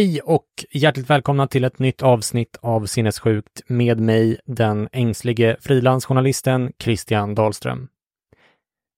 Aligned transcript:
Hej 0.00 0.20
och 0.20 0.46
hjärtligt 0.70 1.10
välkomna 1.10 1.46
till 1.46 1.64
ett 1.64 1.78
nytt 1.78 2.02
avsnitt 2.02 2.58
av 2.60 2.86
Sinnessjukt 2.86 3.62
med 3.66 4.00
mig, 4.00 4.40
den 4.46 4.88
ängslige 4.92 5.56
frilansjournalisten 5.60 6.72
Christian 6.82 7.34
Dahlström. 7.34 7.88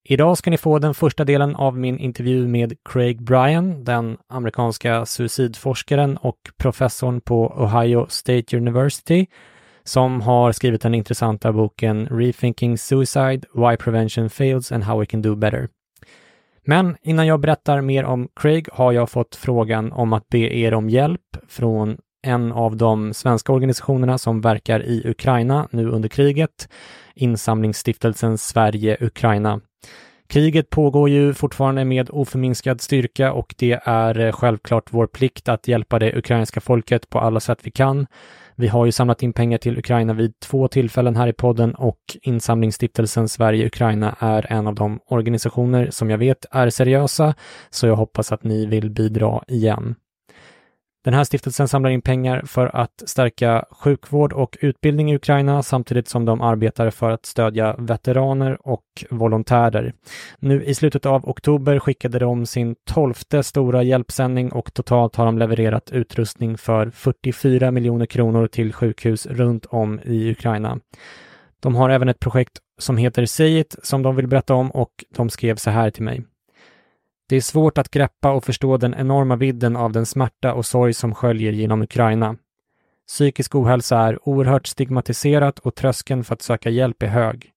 Idag 0.08 0.38
ska 0.38 0.50
ni 0.50 0.58
få 0.58 0.78
den 0.78 0.94
första 0.94 1.24
delen 1.24 1.56
av 1.56 1.78
min 1.78 1.98
intervju 1.98 2.46
med 2.48 2.74
Craig 2.88 3.22
Bryan, 3.22 3.84
den 3.84 4.18
amerikanska 4.28 5.06
suicidforskaren 5.06 6.16
och 6.16 6.38
professorn 6.58 7.20
på 7.20 7.46
Ohio 7.46 8.06
State 8.08 8.56
University, 8.56 9.26
som 9.84 10.20
har 10.20 10.52
skrivit 10.52 10.82
den 10.82 10.94
intressanta 10.94 11.52
boken 11.52 12.06
Rethinking 12.06 12.78
Suicide, 12.78 13.40
Why 13.54 13.76
Prevention 13.76 14.30
Fails 14.30 14.72
and 14.72 14.84
How 14.84 15.00
We 15.00 15.06
Can 15.06 15.22
Do 15.22 15.36
Better. 15.36 15.68
Men 16.66 16.96
innan 17.02 17.26
jag 17.26 17.40
berättar 17.40 17.80
mer 17.80 18.04
om 18.04 18.28
Craig 18.36 18.68
har 18.72 18.92
jag 18.92 19.10
fått 19.10 19.36
frågan 19.36 19.92
om 19.92 20.12
att 20.12 20.28
be 20.28 20.38
er 20.38 20.74
om 20.74 20.90
hjälp 20.90 21.36
från 21.48 21.98
en 22.22 22.52
av 22.52 22.76
de 22.76 23.14
svenska 23.14 23.52
organisationerna 23.52 24.18
som 24.18 24.40
verkar 24.40 24.82
i 24.82 25.02
Ukraina 25.04 25.68
nu 25.70 25.88
under 25.88 26.08
kriget, 26.08 26.68
Insamlingsstiftelsen 27.14 28.38
Sverige-Ukraina. 28.38 29.60
Kriget 30.28 30.70
pågår 30.70 31.08
ju 31.08 31.34
fortfarande 31.34 31.84
med 31.84 32.10
oförminskad 32.10 32.80
styrka 32.80 33.32
och 33.32 33.54
det 33.58 33.80
är 33.84 34.20
eh, 34.20 34.32
självklart 34.32 34.84
vår 34.90 35.06
plikt 35.06 35.48
att 35.48 35.68
hjälpa 35.68 35.98
det 35.98 36.16
ukrainska 36.16 36.60
folket 36.60 37.10
på 37.10 37.18
alla 37.18 37.40
sätt 37.40 37.58
vi 37.62 37.70
kan. 37.70 38.06
Vi 38.62 38.68
har 38.68 38.86
ju 38.86 38.92
samlat 38.92 39.22
in 39.22 39.32
pengar 39.32 39.58
till 39.58 39.78
Ukraina 39.78 40.12
vid 40.12 40.40
två 40.40 40.68
tillfällen 40.68 41.16
här 41.16 41.28
i 41.28 41.32
podden 41.32 41.74
och 41.74 41.98
Insamlingsstiftelsen 42.22 43.28
Sverige-Ukraina 43.28 44.16
är 44.18 44.52
en 44.52 44.66
av 44.66 44.74
de 44.74 45.00
organisationer 45.06 45.90
som 45.90 46.10
jag 46.10 46.18
vet 46.18 46.46
är 46.50 46.70
seriösa, 46.70 47.34
så 47.70 47.86
jag 47.86 47.96
hoppas 47.96 48.32
att 48.32 48.44
ni 48.44 48.66
vill 48.66 48.90
bidra 48.90 49.42
igen. 49.48 49.94
Den 51.04 51.14
här 51.14 51.24
stiftelsen 51.24 51.68
samlar 51.68 51.90
in 51.90 52.02
pengar 52.02 52.42
för 52.46 52.76
att 52.76 53.02
stärka 53.06 53.64
sjukvård 53.70 54.32
och 54.32 54.58
utbildning 54.60 55.12
i 55.12 55.16
Ukraina 55.16 55.62
samtidigt 55.62 56.08
som 56.08 56.24
de 56.24 56.40
arbetar 56.40 56.90
för 56.90 57.10
att 57.10 57.26
stödja 57.26 57.76
veteraner 57.78 58.68
och 58.68 58.84
volontärer. 59.10 59.92
Nu 60.38 60.64
i 60.64 60.74
slutet 60.74 61.06
av 61.06 61.28
oktober 61.28 61.78
skickade 61.78 62.18
de 62.18 62.46
sin 62.46 62.76
tolfte 62.84 63.42
stora 63.42 63.82
hjälpsändning 63.82 64.52
och 64.52 64.74
totalt 64.74 65.16
har 65.16 65.26
de 65.26 65.38
levererat 65.38 65.90
utrustning 65.92 66.58
för 66.58 66.90
44 66.90 67.70
miljoner 67.70 68.06
kronor 68.06 68.46
till 68.46 68.72
sjukhus 68.72 69.26
runt 69.26 69.66
om 69.66 70.00
i 70.04 70.30
Ukraina. 70.30 70.78
De 71.60 71.74
har 71.74 71.90
även 71.90 72.08
ett 72.08 72.20
projekt 72.20 72.58
som 72.78 72.96
heter 72.96 73.26
Say 73.26 73.58
It 73.58 73.76
som 73.82 74.02
de 74.02 74.16
vill 74.16 74.26
berätta 74.26 74.54
om 74.54 74.70
och 74.70 75.04
de 75.16 75.30
skrev 75.30 75.56
så 75.56 75.70
här 75.70 75.90
till 75.90 76.02
mig. 76.02 76.24
Det 77.28 77.36
är 77.36 77.40
svårt 77.40 77.78
att 77.78 77.90
greppa 77.90 78.32
och 78.32 78.44
förstå 78.44 78.76
den 78.76 78.94
enorma 78.94 79.36
vidden 79.36 79.76
av 79.76 79.92
den 79.92 80.06
smärta 80.06 80.54
och 80.54 80.66
sorg 80.66 80.94
som 80.94 81.14
sköljer 81.14 81.52
genom 81.52 81.82
Ukraina. 81.82 82.36
Psykisk 83.08 83.54
ohälsa 83.54 83.98
är 83.98 84.28
oerhört 84.28 84.66
stigmatiserat 84.66 85.58
och 85.58 85.74
tröskeln 85.74 86.24
för 86.24 86.34
att 86.34 86.42
söka 86.42 86.70
hjälp 86.70 87.02
är 87.02 87.06
hög. 87.06 87.52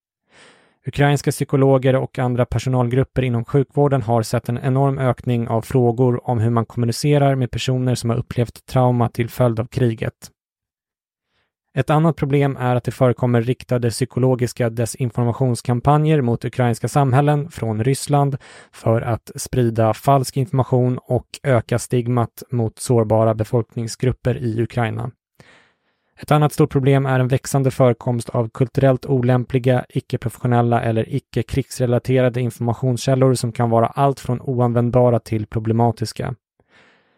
Ukrainska 0.87 1.31
psykologer 1.31 1.95
och 1.95 2.19
andra 2.19 2.45
personalgrupper 2.45 3.21
inom 3.21 3.45
sjukvården 3.45 4.01
har 4.01 4.21
sett 4.23 4.49
en 4.49 4.57
enorm 4.57 4.97
ökning 4.97 5.47
av 5.47 5.61
frågor 5.61 6.29
om 6.29 6.39
hur 6.39 6.49
man 6.49 6.65
kommunicerar 6.65 7.35
med 7.35 7.51
personer 7.51 7.95
som 7.95 8.09
har 8.09 8.17
upplevt 8.17 8.65
trauma 8.65 9.09
till 9.09 9.29
följd 9.29 9.59
av 9.59 9.65
kriget. 9.65 10.31
Ett 11.77 11.89
annat 11.89 12.15
problem 12.15 12.57
är 12.59 12.75
att 12.75 12.83
det 12.83 12.91
förekommer 12.91 13.41
riktade 13.41 13.89
psykologiska 13.89 14.69
desinformationskampanjer 14.69 16.21
mot 16.21 16.45
ukrainska 16.45 16.87
samhällen 16.87 17.49
från 17.49 17.83
Ryssland 17.83 18.37
för 18.71 19.01
att 19.01 19.31
sprida 19.35 19.93
falsk 19.93 20.37
information 20.37 20.97
och 20.97 21.25
öka 21.43 21.79
stigmat 21.79 22.43
mot 22.51 22.79
sårbara 22.79 23.33
befolkningsgrupper 23.33 24.37
i 24.37 24.61
Ukraina. 24.61 25.11
Ett 26.19 26.31
annat 26.31 26.53
stort 26.53 26.71
problem 26.71 27.05
är 27.05 27.19
en 27.19 27.27
växande 27.27 27.71
förekomst 27.71 28.29
av 28.29 28.49
kulturellt 28.49 29.05
olämpliga, 29.05 29.85
icke-professionella 29.89 30.81
eller 30.81 31.15
icke-krigsrelaterade 31.15 32.41
informationskällor 32.41 33.33
som 33.33 33.51
kan 33.51 33.69
vara 33.69 33.87
allt 33.87 34.19
från 34.19 34.41
oanvändbara 34.41 35.19
till 35.19 35.47
problematiska. 35.47 36.35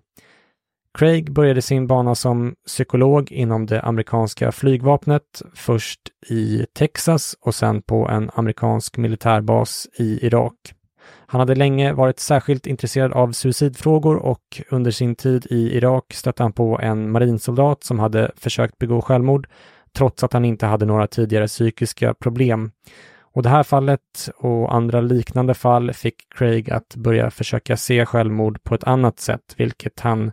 Craig 1.00 1.32
började 1.32 1.62
sin 1.62 1.88
bana 1.88 2.16
som 2.16 2.56
psykolog 2.68 3.32
inom 3.32 3.66
det 3.66 3.82
amerikanska 3.82 4.52
flygvapnet, 4.52 5.42
först 5.54 6.00
i 6.30 6.66
Texas 6.74 7.36
och 7.42 7.56
sen 7.56 7.82
på 7.82 8.08
en 8.08 8.30
amerikansk 8.34 8.98
militärbas 8.98 9.88
i 9.98 10.26
Irak. 10.26 10.56
Han 11.26 11.40
hade 11.40 11.56
länge 11.56 11.94
varit 11.94 12.20
särskilt 12.20 12.68
intresserad 12.68 13.14
av 13.14 13.32
suicidfrågor 13.32 14.16
och 14.16 14.62
under 14.70 14.92
sin 14.92 15.16
tid 15.16 15.48
i 15.50 15.78
Irak 15.78 16.14
stötte 16.14 16.44
han 16.44 16.54
på 16.54 16.80
en 16.80 17.12
marinsoldat 17.12 17.84
som 17.84 18.00
hade 18.00 18.32
försökt 18.36 18.78
begå 18.78 19.02
självmord 19.02 19.48
trots 19.98 20.24
att 20.24 20.34
han 20.34 20.46
inte 20.46 20.66
hade 20.66 20.86
några 20.86 21.08
tidigare 21.08 21.48
psykiska 21.48 22.14
problem. 22.14 22.72
Och 23.32 23.44
det 23.44 23.50
här 23.50 23.64
fallet 23.64 24.30
och 24.38 24.76
andra 24.76 25.02
liknande 25.02 25.54
fall 25.54 25.94
fick 25.94 26.16
Craig 26.36 26.72
att 26.72 26.96
börja 26.96 27.32
försöka 27.32 27.78
se 27.78 28.06
självmord 28.06 28.64
på 28.64 28.76
ett 28.76 28.84
annat 28.84 29.20
sätt, 29.20 29.56
vilket 29.58 30.00
han 30.00 30.32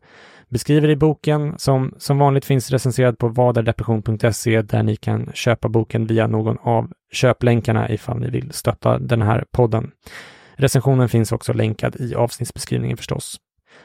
beskriver 0.48 0.88
i 0.88 0.96
boken 0.96 1.54
som 1.58 1.94
som 1.98 2.18
vanligt 2.18 2.44
finns 2.44 2.70
recenserad 2.70 3.18
på 3.18 3.28
vadardepression.se 3.28 4.62
där 4.62 4.82
ni 4.82 4.96
kan 4.96 5.30
köpa 5.34 5.68
boken 5.68 6.06
via 6.06 6.26
någon 6.26 6.58
av 6.58 6.92
köplänkarna 7.12 7.90
ifall 7.90 8.20
ni 8.20 8.30
vill 8.30 8.52
stötta 8.52 8.98
den 8.98 9.22
här 9.22 9.44
podden. 9.50 9.90
Recensionen 10.54 11.08
finns 11.08 11.32
också 11.32 11.52
länkad 11.52 11.96
i 12.00 12.14
avsnittsbeskrivningen 12.14 12.96
förstås. 12.96 13.36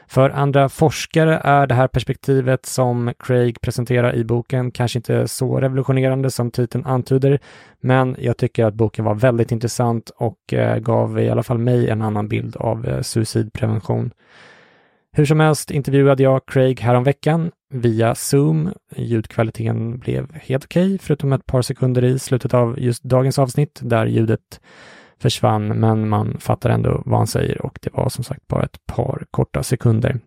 För 0.06 0.30
andra 0.30 0.68
forskare 0.68 1.40
är 1.44 1.66
det 1.66 1.74
här 1.74 1.88
perspektivet 1.88 2.66
som 2.66 3.12
Craig 3.18 3.60
presenterar 3.60 4.14
i 4.14 4.24
boken 4.24 4.70
kanske 4.70 4.98
inte 4.98 5.28
så 5.28 5.60
revolutionerande 5.60 6.30
som 6.30 6.50
titeln 6.50 6.86
antyder, 6.86 7.38
men 7.80 8.16
jag 8.18 8.36
tycker 8.36 8.64
att 8.64 8.74
boken 8.74 9.04
var 9.04 9.14
väldigt 9.14 9.52
intressant 9.52 10.10
och 10.16 10.52
eh, 10.52 10.78
gav 10.78 11.20
i 11.20 11.30
alla 11.30 11.42
fall 11.42 11.58
mig 11.58 11.88
en 11.88 12.02
annan 12.02 12.28
bild 12.28 12.56
av 12.56 12.88
eh, 12.88 13.00
suicidprevention. 13.00 14.10
Hur 15.12 15.24
som 15.24 15.40
helst 15.40 15.70
intervjuade 15.70 16.22
jag 16.22 16.46
Craig 16.46 16.80
häromveckan 16.80 17.50
via 17.70 18.14
Zoom. 18.14 18.72
Ljudkvaliteten 18.96 19.98
blev 19.98 20.34
helt 20.34 20.64
okej, 20.64 20.86
okay, 20.86 20.98
förutom 20.98 21.32
ett 21.32 21.46
par 21.46 21.62
sekunder 21.62 22.04
i 22.04 22.18
slutet 22.18 22.54
av 22.54 22.80
just 22.80 23.02
dagens 23.02 23.38
avsnitt 23.38 23.80
där 23.82 24.06
ljudet 24.06 24.60
försvann, 25.22 25.68
men 25.68 26.08
man 26.08 26.36
fattar 26.40 26.70
ändå 26.70 27.02
vad 27.06 27.18
han 27.18 27.26
säger 27.26 27.62
och 27.66 27.78
det 27.82 27.92
var 27.92 28.08
som 28.08 28.24
sagt 28.24 28.48
bara 28.48 28.64
ett 28.64 28.86
par 28.86 29.26
korta 29.30 29.62
sekunder. 29.62 30.20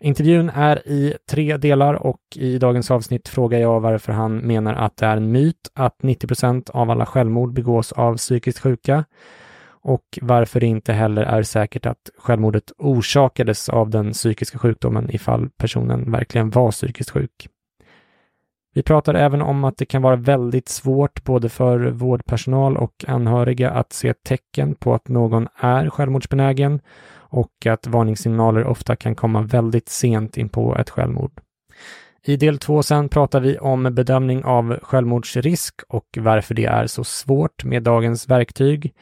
Intervjun 0.00 0.50
är 0.54 0.88
i 0.88 1.14
tre 1.30 1.56
delar 1.56 1.94
och 1.94 2.20
i 2.36 2.58
dagens 2.58 2.90
avsnitt 2.90 3.28
frågar 3.28 3.58
jag 3.58 3.80
varför 3.80 4.12
han 4.12 4.36
menar 4.36 4.74
att 4.74 4.96
det 4.96 5.06
är 5.06 5.16
en 5.16 5.32
myt 5.32 5.70
att 5.74 5.98
90% 5.98 6.70
av 6.70 6.90
alla 6.90 7.06
självmord 7.06 7.52
begås 7.52 7.92
av 7.92 8.16
psykiskt 8.16 8.58
sjuka 8.58 9.04
och 9.82 10.18
varför 10.22 10.60
det 10.60 10.66
inte 10.66 10.92
heller 10.92 11.22
är 11.22 11.42
säkert 11.42 11.86
att 11.86 12.10
självmordet 12.18 12.72
orsakades 12.78 13.68
av 13.68 13.90
den 13.90 14.12
psykiska 14.12 14.58
sjukdomen 14.58 15.10
ifall 15.10 15.48
personen 15.50 16.12
verkligen 16.12 16.50
var 16.50 16.70
psykiskt 16.70 17.10
sjuk. 17.10 17.48
Vi 18.74 18.82
pratar 18.82 19.14
även 19.14 19.42
om 19.42 19.64
att 19.64 19.76
det 19.76 19.86
kan 19.86 20.02
vara 20.02 20.16
väldigt 20.16 20.68
svårt 20.68 21.24
både 21.24 21.48
för 21.48 21.78
vårdpersonal 21.90 22.76
och 22.76 23.04
anhöriga 23.08 23.70
att 23.70 23.92
se 23.92 24.14
tecken 24.14 24.74
på 24.74 24.94
att 24.94 25.08
någon 25.08 25.48
är 25.56 25.90
självmordsbenägen 25.90 26.80
och 27.30 27.66
att 27.66 27.86
varningssignaler 27.86 28.64
ofta 28.64 28.96
kan 28.96 29.14
komma 29.14 29.42
väldigt 29.42 29.88
sent 29.88 30.36
in 30.36 30.48
på 30.48 30.76
ett 30.76 30.90
självmord. 30.90 31.32
I 32.24 32.36
del 32.36 32.58
två 32.58 32.82
sen 32.82 33.08
pratar 33.08 33.40
vi 33.40 33.58
om 33.58 33.82
bedömning 33.82 34.44
av 34.44 34.78
självmordsrisk 34.82 35.74
och 35.88 36.06
varför 36.18 36.54
det 36.54 36.64
är 36.64 36.86
så 36.86 37.04
svårt 37.04 37.64
med 37.64 37.82
dagens 37.82 38.28
verktyg. 38.28 38.94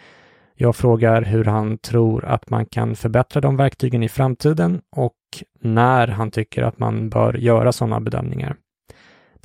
Jag 0.55 0.77
frågar 0.77 1.23
hur 1.23 1.45
han 1.45 1.79
tror 1.79 2.25
att 2.25 2.51
man 2.51 2.67
kan 2.67 2.97
förbättra 2.97 3.41
de 3.41 3.57
verktygen 3.57 4.03
i 4.03 4.09
framtiden 4.09 4.81
och 4.97 5.15
när 5.61 6.09
han 6.09 6.31
tycker 6.31 6.63
att 6.63 6.79
man 6.79 7.09
bör 7.09 7.35
göra 7.35 7.73
sådana 7.73 8.01
bedömningar. 8.01 8.57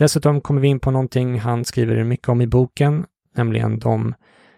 Dessutom 0.02 0.42
kommer 0.42 0.62
vi 0.62 0.68
in 0.68 0.80
på 0.80 0.92
någonting 0.92 1.40
han 1.40 1.66
skriver 1.66 2.04
mycket 2.04 2.30
om 2.30 2.42
i 2.42 2.48
boken, 2.48 3.06
nämligen 3.36 3.80
de 3.80 4.14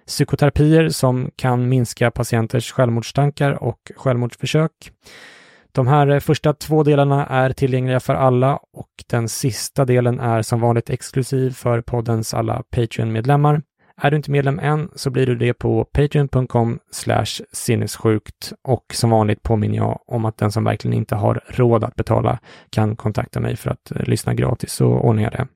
psykoterapier 0.07 0.89
som 0.89 1.31
kan 1.35 1.69
minska 1.69 2.11
patienters 2.11 2.71
självmordstankar 2.71 3.63
och 3.63 3.91
självmordsförsök. 3.95 4.71
De 5.71 5.87
här 5.87 6.07
eh, 6.07 6.19
första 6.19 6.53
två 6.53 6.83
delarna 6.83 7.25
är 7.25 7.53
tillgängliga 7.53 7.99
för 7.99 8.15
alla 8.15 8.59
och 8.73 8.89
den 9.07 9.29
sista 9.29 9.85
delen 9.85 10.19
är 10.19 10.41
som 10.41 10.61
vanligt 10.61 10.89
exklusiv 10.89 11.51
för 11.51 11.81
poddens 11.81 12.33
alla 12.33 12.63
Patreon-medlemmar. 12.69 13.61
Är 14.01 14.11
du 14.11 14.17
inte 14.17 14.31
medlem 14.31 14.59
än 14.59 14.89
så 14.95 15.09
blir 15.09 15.25
du 15.25 15.35
det 15.35 15.53
på 15.53 15.85
patreon.com 15.85 16.79
sinnessjukt 17.51 18.53
och 18.61 18.85
som 18.93 19.09
vanligt 19.09 19.43
påminner 19.43 19.77
jag 19.77 19.99
om 20.07 20.25
att 20.25 20.37
den 20.37 20.51
som 20.51 20.63
verkligen 20.63 20.97
inte 20.97 21.15
har 21.15 21.43
råd 21.47 21.83
att 21.83 21.95
betala 21.95 22.39
kan 22.69 22.95
kontakta 22.95 23.39
mig 23.39 23.55
för 23.55 23.69
att 23.69 23.91
eh, 23.91 24.03
lyssna 24.03 24.33
gratis 24.33 24.73
så 24.73 24.85
ordnar 24.85 25.23
jag 25.23 25.31
det. 25.31 25.47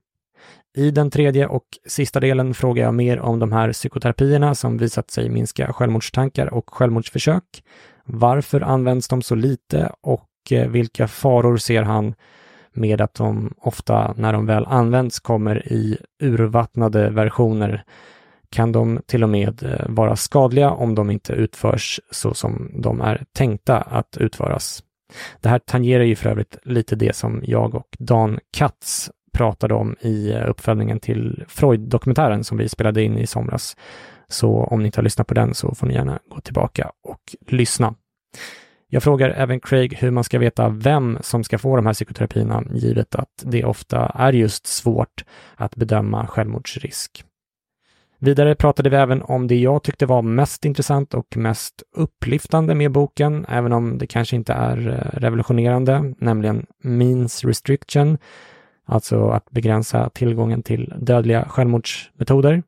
I 0.77 0.91
den 0.91 1.11
tredje 1.11 1.47
och 1.47 1.63
sista 1.85 2.19
delen 2.19 2.53
frågar 2.53 2.83
jag 2.83 2.93
mer 2.93 3.19
om 3.19 3.39
de 3.39 3.51
här 3.51 3.73
psykoterapierna 3.73 4.55
som 4.55 4.77
visat 4.77 5.11
sig 5.11 5.29
minska 5.29 5.73
självmordstankar 5.73 6.53
och 6.53 6.69
självmordsförsök. 6.69 7.63
Varför 8.03 8.61
används 8.61 9.07
de 9.07 9.21
så 9.21 9.35
lite 9.35 9.91
och 10.01 10.29
eh, 10.51 10.69
vilka 10.69 11.07
faror 11.07 11.57
ser 11.57 11.83
han 11.83 12.13
med 12.73 13.01
att 13.01 13.13
de 13.13 13.53
ofta, 13.57 14.13
när 14.17 14.33
de 14.33 14.45
väl 14.45 14.65
används, 14.65 15.19
kommer 15.19 15.73
i 15.73 15.97
urvattnade 16.21 17.09
versioner 17.09 17.83
kan 18.49 18.71
de 18.71 19.01
till 19.05 19.23
och 19.23 19.29
med 19.29 19.63
eh, 19.63 19.85
vara 19.89 20.15
skadliga 20.15 20.71
om 20.71 20.95
de 20.95 21.11
inte 21.11 21.33
utförs 21.33 21.99
så 22.11 22.33
som 22.33 22.71
de 22.73 23.01
är 23.01 23.25
tänkta 23.33 23.77
att 23.77 24.17
utföras. 24.17 24.83
Det 25.41 25.49
här 25.49 25.59
tangerar 25.59 26.03
ju 26.03 26.15
för 26.15 26.29
övrigt 26.29 26.57
lite 26.63 26.95
det 26.95 27.15
som 27.15 27.41
jag 27.43 27.75
och 27.75 27.95
Dan 27.99 28.39
Katz 28.57 29.11
pratade 29.33 29.73
om 29.73 29.95
i 29.99 30.31
eh, 30.31 30.49
uppföljningen 30.49 30.99
till 30.99 31.45
Freud-dokumentären 31.47 32.43
som 32.43 32.57
vi 32.57 32.69
spelade 32.69 33.03
in 33.03 33.17
i 33.17 33.27
somras. 33.27 33.77
Så 34.27 34.63
om 34.63 34.79
ni 34.79 34.85
inte 34.85 34.97
har 34.99 35.03
lyssnat 35.03 35.27
på 35.27 35.33
den 35.33 35.53
så 35.53 35.75
får 35.75 35.87
ni 35.87 35.93
gärna 35.93 36.19
gå 36.29 36.41
tillbaka 36.41 36.91
och 37.03 37.35
lyssna. 37.47 37.95
Jag 38.89 39.03
frågar 39.03 39.29
även 39.29 39.59
Craig 39.59 39.93
hur 39.93 40.11
man 40.11 40.23
ska 40.23 40.39
veta 40.39 40.69
vem 40.69 41.17
som 41.21 41.43
ska 41.43 41.57
få 41.57 41.75
de 41.75 41.85
här 41.85 41.93
psykoterapierna, 41.93 42.63
givet 42.73 43.15
att 43.15 43.43
det 43.45 43.63
ofta 43.63 44.11
är 44.15 44.33
just 44.33 44.67
svårt 44.67 45.25
att 45.55 45.75
bedöma 45.75 46.27
självmordsrisk. 46.27 47.23
Vidare 48.19 48.55
pratade 48.55 48.89
vi 48.89 48.95
även 48.95 49.21
om 49.21 49.47
det 49.47 49.55
jag 49.55 49.83
tyckte 49.83 50.05
var 50.05 50.21
mest 50.21 50.65
intressant 50.65 51.13
och 51.13 51.37
mest 51.37 51.83
upplyftande 51.95 52.75
med 52.75 52.91
boken, 52.91 53.45
även 53.49 53.73
om 53.73 53.97
det 53.97 54.07
kanske 54.07 54.35
inte 54.35 54.53
är 54.53 54.87
eh, 54.87 55.19
revolutionerande, 55.19 56.13
nämligen 56.17 56.65
means 56.83 57.43
restriction, 57.43 58.17
alltså 58.85 59.29
att 59.29 59.49
begränsa 59.49 60.09
tillgången 60.09 60.63
till 60.63 60.93
dödliga 60.99 61.45
självmordsmetoder. 61.49 62.63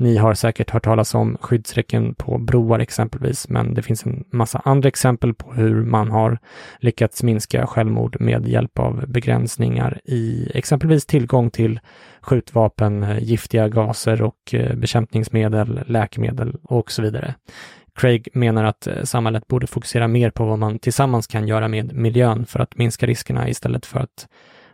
Ni 0.00 0.16
har 0.16 0.34
säkert 0.34 0.70
hört 0.70 0.84
talas 0.84 1.14
om 1.14 1.36
skyddsräcken 1.40 2.14
på 2.14 2.38
broar 2.38 2.78
exempelvis, 2.78 3.48
men 3.48 3.74
det 3.74 3.82
finns 3.82 4.06
en 4.06 4.24
massa 4.32 4.58
andra 4.64 4.88
exempel 4.88 5.34
på 5.34 5.52
hur 5.52 5.84
man 5.84 6.10
har 6.10 6.38
lyckats 6.80 7.22
minska 7.22 7.66
självmord 7.66 8.16
med 8.20 8.48
hjälp 8.48 8.78
av 8.78 9.04
begränsningar 9.08 10.00
i 10.04 10.50
exempelvis 10.54 11.06
tillgång 11.06 11.50
till 11.50 11.80
skjutvapen, 12.20 13.06
giftiga 13.20 13.68
gaser 13.68 14.22
och 14.22 14.54
eh, 14.54 14.76
bekämpningsmedel, 14.76 15.80
läkemedel 15.86 16.56
och 16.62 16.90
så 16.90 17.02
vidare. 17.02 17.34
Craig 17.94 18.28
menar 18.32 18.64
att 18.64 18.86
eh, 18.86 19.02
samhället 19.02 19.48
borde 19.48 19.66
fokusera 19.66 20.08
mer 20.08 20.30
på 20.30 20.44
vad 20.44 20.58
man 20.58 20.78
tillsammans 20.78 21.26
kan 21.26 21.48
göra 21.48 21.68
med 21.68 21.92
miljön 21.92 22.46
för 22.46 22.60
att 22.60 22.76
minska 22.76 23.06
riskerna 23.06 23.48
istället 23.48 23.86
för 23.86 24.00
att 24.00 24.28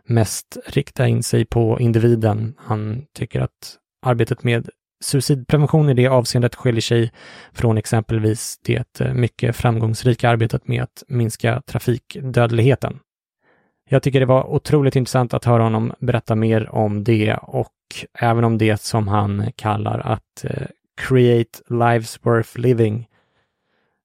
mest 0.07 0.57
rikta 0.67 1.07
in 1.07 1.23
sig 1.23 1.45
på 1.45 1.79
individen. 1.79 2.53
Han 2.57 3.05
tycker 3.13 3.41
att 3.41 3.77
arbetet 4.01 4.43
med 4.43 4.69
Suicidprevention 5.03 5.89
i 5.89 5.93
det 5.93 6.07
avseendet 6.07 6.55
skiljer 6.55 6.81
sig 6.81 7.11
från 7.53 7.77
exempelvis 7.77 8.59
det 8.63 9.01
eh, 9.01 9.13
mycket 9.13 9.55
framgångsrika 9.55 10.29
arbetet 10.29 10.67
med 10.67 10.83
att 10.83 11.03
minska 11.07 11.61
trafikdödligheten. 11.61 12.99
Jag 13.89 14.03
tycker 14.03 14.19
det 14.19 14.25
var 14.25 14.43
otroligt 14.43 14.95
intressant 14.95 15.33
att 15.33 15.45
höra 15.45 15.63
honom 15.63 15.93
berätta 15.99 16.35
mer 16.35 16.75
om 16.75 17.03
det 17.03 17.35
och 17.41 17.71
även 18.19 18.43
om 18.43 18.57
det 18.57 18.81
som 18.81 19.07
han 19.07 19.51
kallar 19.55 19.99
att 19.99 20.43
eh, 20.43 20.67
create 21.01 21.59
lives 21.69 22.19
worth 22.21 22.59
living. 22.59 23.07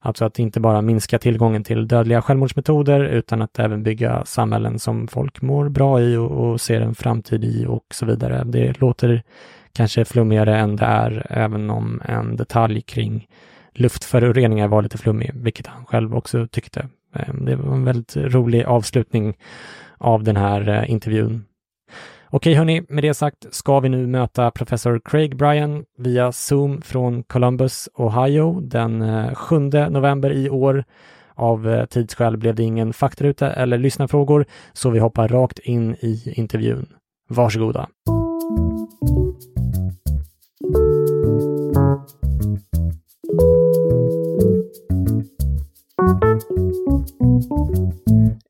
Alltså 0.03 0.25
att 0.25 0.39
inte 0.39 0.61
bara 0.61 0.83
minska 0.83 1.19
tillgången 1.19 1.65
till 1.65 1.89
dödliga 1.89 2.23
självmordsmetoder 2.23 3.01
utan 3.01 3.43
att 3.43 3.59
även 3.59 3.83
bygga 3.83 4.25
samhällen 4.25 4.79
som 4.79 5.09
folk 5.09 5.43
mår 5.43 5.69
bra 5.69 6.01
i 6.01 6.17
och, 6.17 6.31
och 6.31 6.61
ser 6.61 6.81
en 6.81 6.95
framtid 6.95 7.45
i 7.45 7.67
och 7.67 7.85
så 7.91 8.07
vidare. 8.07 8.45
Det 8.45 8.81
låter 8.81 9.23
kanske 9.73 10.05
flummigare 10.05 10.59
än 10.59 10.77
det 10.77 10.85
är, 10.85 11.27
även 11.31 11.71
om 11.71 12.03
en 12.05 12.37
detalj 12.37 12.81
kring 12.81 13.27
luftföroreningar 13.75 14.69
var 14.69 14.83
lite 14.83 14.99
flummig, 14.99 15.31
vilket 15.35 15.67
han 15.67 15.87
själv 15.87 16.17
också 16.17 16.47
tyckte. 16.47 16.89
Ehm, 17.15 17.45
det 17.45 17.57
var 17.57 17.75
en 17.75 17.85
väldigt 17.85 18.17
rolig 18.17 18.65
avslutning 18.65 19.37
av 19.99 20.25
den 20.25 20.37
här 20.37 20.69
eh, 20.69 20.91
intervjun. 20.91 21.45
Okej 22.33 22.55
hörni, 22.55 22.83
med 22.89 23.05
det 23.05 23.15
sagt 23.15 23.55
ska 23.55 23.81
vi 23.81 23.89
nu 23.89 24.07
möta 24.07 24.51
professor 24.51 25.01
Craig 25.05 25.37
Bryan 25.37 25.85
via 25.99 26.33
Zoom 26.33 26.83
från 26.83 27.23
Columbus, 27.23 27.89
Ohio 27.95 28.61
den 28.61 29.03
eh, 29.03 29.35
7 29.35 29.59
november 29.91 30.33
i 30.33 30.51
år. 30.51 30.85
Av 31.35 31.69
eh, 31.69 31.85
tidsskäl 31.85 32.37
blev 32.37 32.55
det 32.55 32.63
ingen 32.63 32.93
faktaruta 32.93 33.53
eller 33.53 33.79
lyssnarfrågor, 33.79 34.45
så 34.73 34.91
vi 34.91 34.99
hoppar 34.99 35.29
rakt 35.29 35.59
in 35.59 35.95
i 35.95 36.33
intervjun. 36.37 36.87
Varsågoda. 37.29 37.89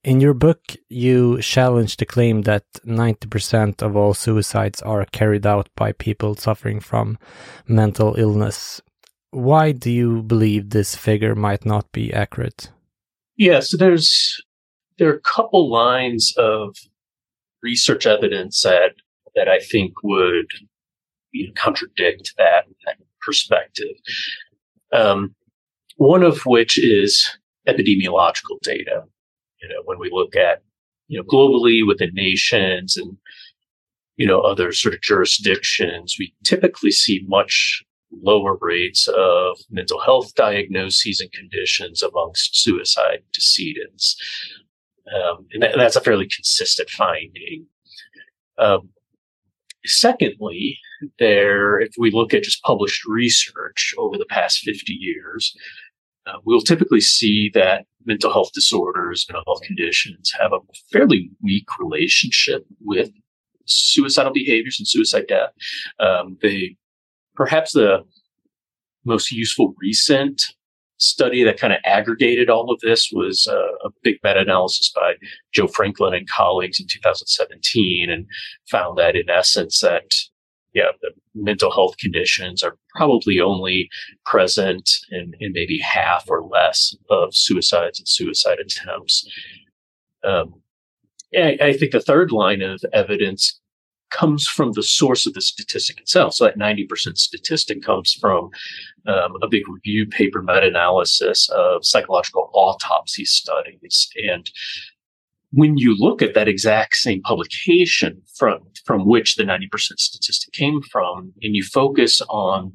In 0.03 0.21
your 0.21 0.35
book, 0.35 0.77
you 0.89 1.41
challenge 1.41 1.97
the 1.97 2.07
claim 2.07 2.43
that 2.43 2.65
90% 2.87 3.83
of 3.83 3.97
all 3.97 4.15
suicides 4.15 4.83
are 4.83 5.05
carried 5.07 5.47
out 5.47 5.69
by 5.77 5.93
people 5.93 6.35
suffering 6.35 6.81
from 6.81 7.19
mental 7.69 8.15
illness. 8.19 8.81
Why 9.31 9.73
do 9.73 9.91
you 9.91 10.23
believe 10.23 10.71
this 10.71 10.97
figure 10.97 11.35
might 11.35 11.65
not 11.65 11.93
be 11.93 12.13
accurate? 12.13 12.73
Yeah, 13.37 13.61
so 13.61 13.77
there's 13.77 14.43
there 14.99 15.09
are 15.09 15.17
a 15.17 15.21
couple 15.21 15.71
lines 15.71 16.35
of 16.37 16.77
research 17.63 18.07
evidence 18.07 18.63
that 18.63 18.95
that 19.35 19.49
I 19.49 19.61
think 19.61 20.03
would 20.03 20.51
you 21.33 21.47
know, 21.47 21.53
contradict 21.57 22.35
that, 22.37 22.65
that 22.85 22.97
perspective. 23.31 23.95
Um, 24.93 25.37
one 25.97 26.25
of 26.25 26.41
which 26.47 26.77
is 26.83 27.39
epidemiological 27.69 28.59
data. 28.63 29.05
You 29.63 29.69
know, 29.69 29.83
when 29.85 30.01
we 30.01 30.11
look 30.13 30.35
at 30.35 30.63
you 31.07 31.19
know 31.19 31.25
globally 31.25 31.87
within 31.87 32.11
nations 32.13 32.97
and 32.97 33.17
you 34.17 34.27
know 34.27 34.41
other 34.41 34.73
sort 34.73 34.95
of 34.95 35.01
jurisdictions, 35.01 36.17
we 36.19 36.35
typically 36.45 36.91
see 36.91 37.25
much 37.29 37.85
lower 38.13 38.59
rates 38.61 39.07
of 39.07 39.59
mental 39.71 40.01
health 40.01 40.35
diagnoses 40.35 41.21
and 41.21 41.31
conditions 41.31 42.03
amongst 42.03 42.61
suicide 42.61 43.23
decedents. 43.33 44.17
Um, 45.15 45.47
and 45.53 45.63
that, 45.63 45.77
that's 45.77 45.95
a 45.95 46.01
fairly 46.01 46.27
consistent 46.27 46.91
finding. 46.91 47.67
Um, 48.59 48.91
secondly, 49.87 50.79
there, 51.19 51.81
if 51.81 51.93
we 51.99 52.11
look 52.11 52.35
at 52.35 52.43
just 52.43 52.63
published 52.63 53.05
research 53.07 53.95
over 53.99 54.17
the 54.17 54.27
past 54.27 54.61
50 54.61 54.93
years, 54.93 55.57
uh, 56.27 56.39
we'll 56.45 56.61
typically 56.61 57.01
see 57.01 57.51
that 57.55 57.87
mental 58.05 58.33
health 58.33 58.53
disorders, 58.53 59.27
mental 59.29 59.45
health 59.47 59.63
conditions 59.63 60.33
have 60.39 60.53
a 60.53 60.59
fairly 60.93 61.31
weak 61.43 61.67
relationship 61.79 62.65
with 62.81 63.11
suicidal 63.67 64.33
behaviors 64.33 64.79
and 64.79 64.89
suicide 64.89 65.27
death. 65.29 65.51
Um, 65.99 66.37
they 66.43 66.77
perhaps 67.35 67.73
the 67.73 68.05
most 69.05 69.31
useful 69.33 69.75
recent 69.81 70.43
study 70.99 71.43
that 71.43 71.59
kind 71.59 71.73
of 71.73 71.79
aggregated 71.85 72.51
all 72.51 72.71
of 72.71 72.79
this 72.81 73.11
was 73.13 73.49
uh, 73.51 73.87
a 73.87 73.91
big 74.03 74.17
meta-analysis 74.23 74.93
by 74.95 75.15
Joe 75.53 75.67
Franklin 75.67 76.13
and 76.13 76.29
colleagues 76.29 76.79
in 76.79 76.87
2017 76.87 78.11
and 78.11 78.27
found 78.71 78.99
that 78.99 79.17
in 79.17 79.31
essence 79.31 79.81
that 79.81 80.05
yeah, 80.73 80.91
the 81.03 81.11
mental 81.35 81.73
health 81.73 81.97
conditions 81.99 82.63
are 82.63 82.77
probably 82.95 83.41
only 83.41 83.89
present 84.25 84.91
in, 85.11 85.35
in 85.41 85.53
maybe 85.53 85.79
half 85.79 86.25
or 86.29 86.43
less 86.43 86.95
of 87.11 87.35
suicides 87.35 87.99
and 87.99 88.09
suicide 88.09 88.59
attempts. 88.59 89.29
Um, 90.25 90.55
I, 91.35 91.59
I 91.61 91.73
think 91.73 91.93
the 91.93 92.01
third 92.01 92.33
line 92.33 92.63
of 92.63 92.83
evidence 92.93 93.61
comes 94.11 94.47
from 94.47 94.73
the 94.73 94.83
source 94.83 95.27
of 95.27 95.35
the 95.35 95.41
statistic 95.41 96.01
itself. 96.01 96.35
So 96.35 96.45
that 96.45 96.59
90% 96.59 97.17
statistic 97.17 97.83
comes 97.83 98.13
from 98.13 98.51
um, 99.07 99.37
a 99.41 99.49
big 99.49 99.63
review 99.69 100.07
paper 100.07 100.43
meta-analysis 100.43 101.49
of 101.51 101.85
psychological 101.85 102.51
autopsy 102.53 103.25
studies. 103.25 104.09
And 104.17 104.51
when 105.53 105.77
you 105.77 105.97
look 105.99 106.23
at 106.23 106.35
that 106.35 106.49
exact 106.49 106.95
same 106.97 107.23
publication 107.23 108.23
from, 108.37 108.61
from 108.85 109.07
which 109.07 109.37
the 109.37 109.43
90% 109.43 109.69
statistic 109.99 110.53
came 110.53 110.81
from, 110.83 111.33
and 111.43 111.57
you 111.57 111.63
focus 111.63 112.21
on 112.29 112.73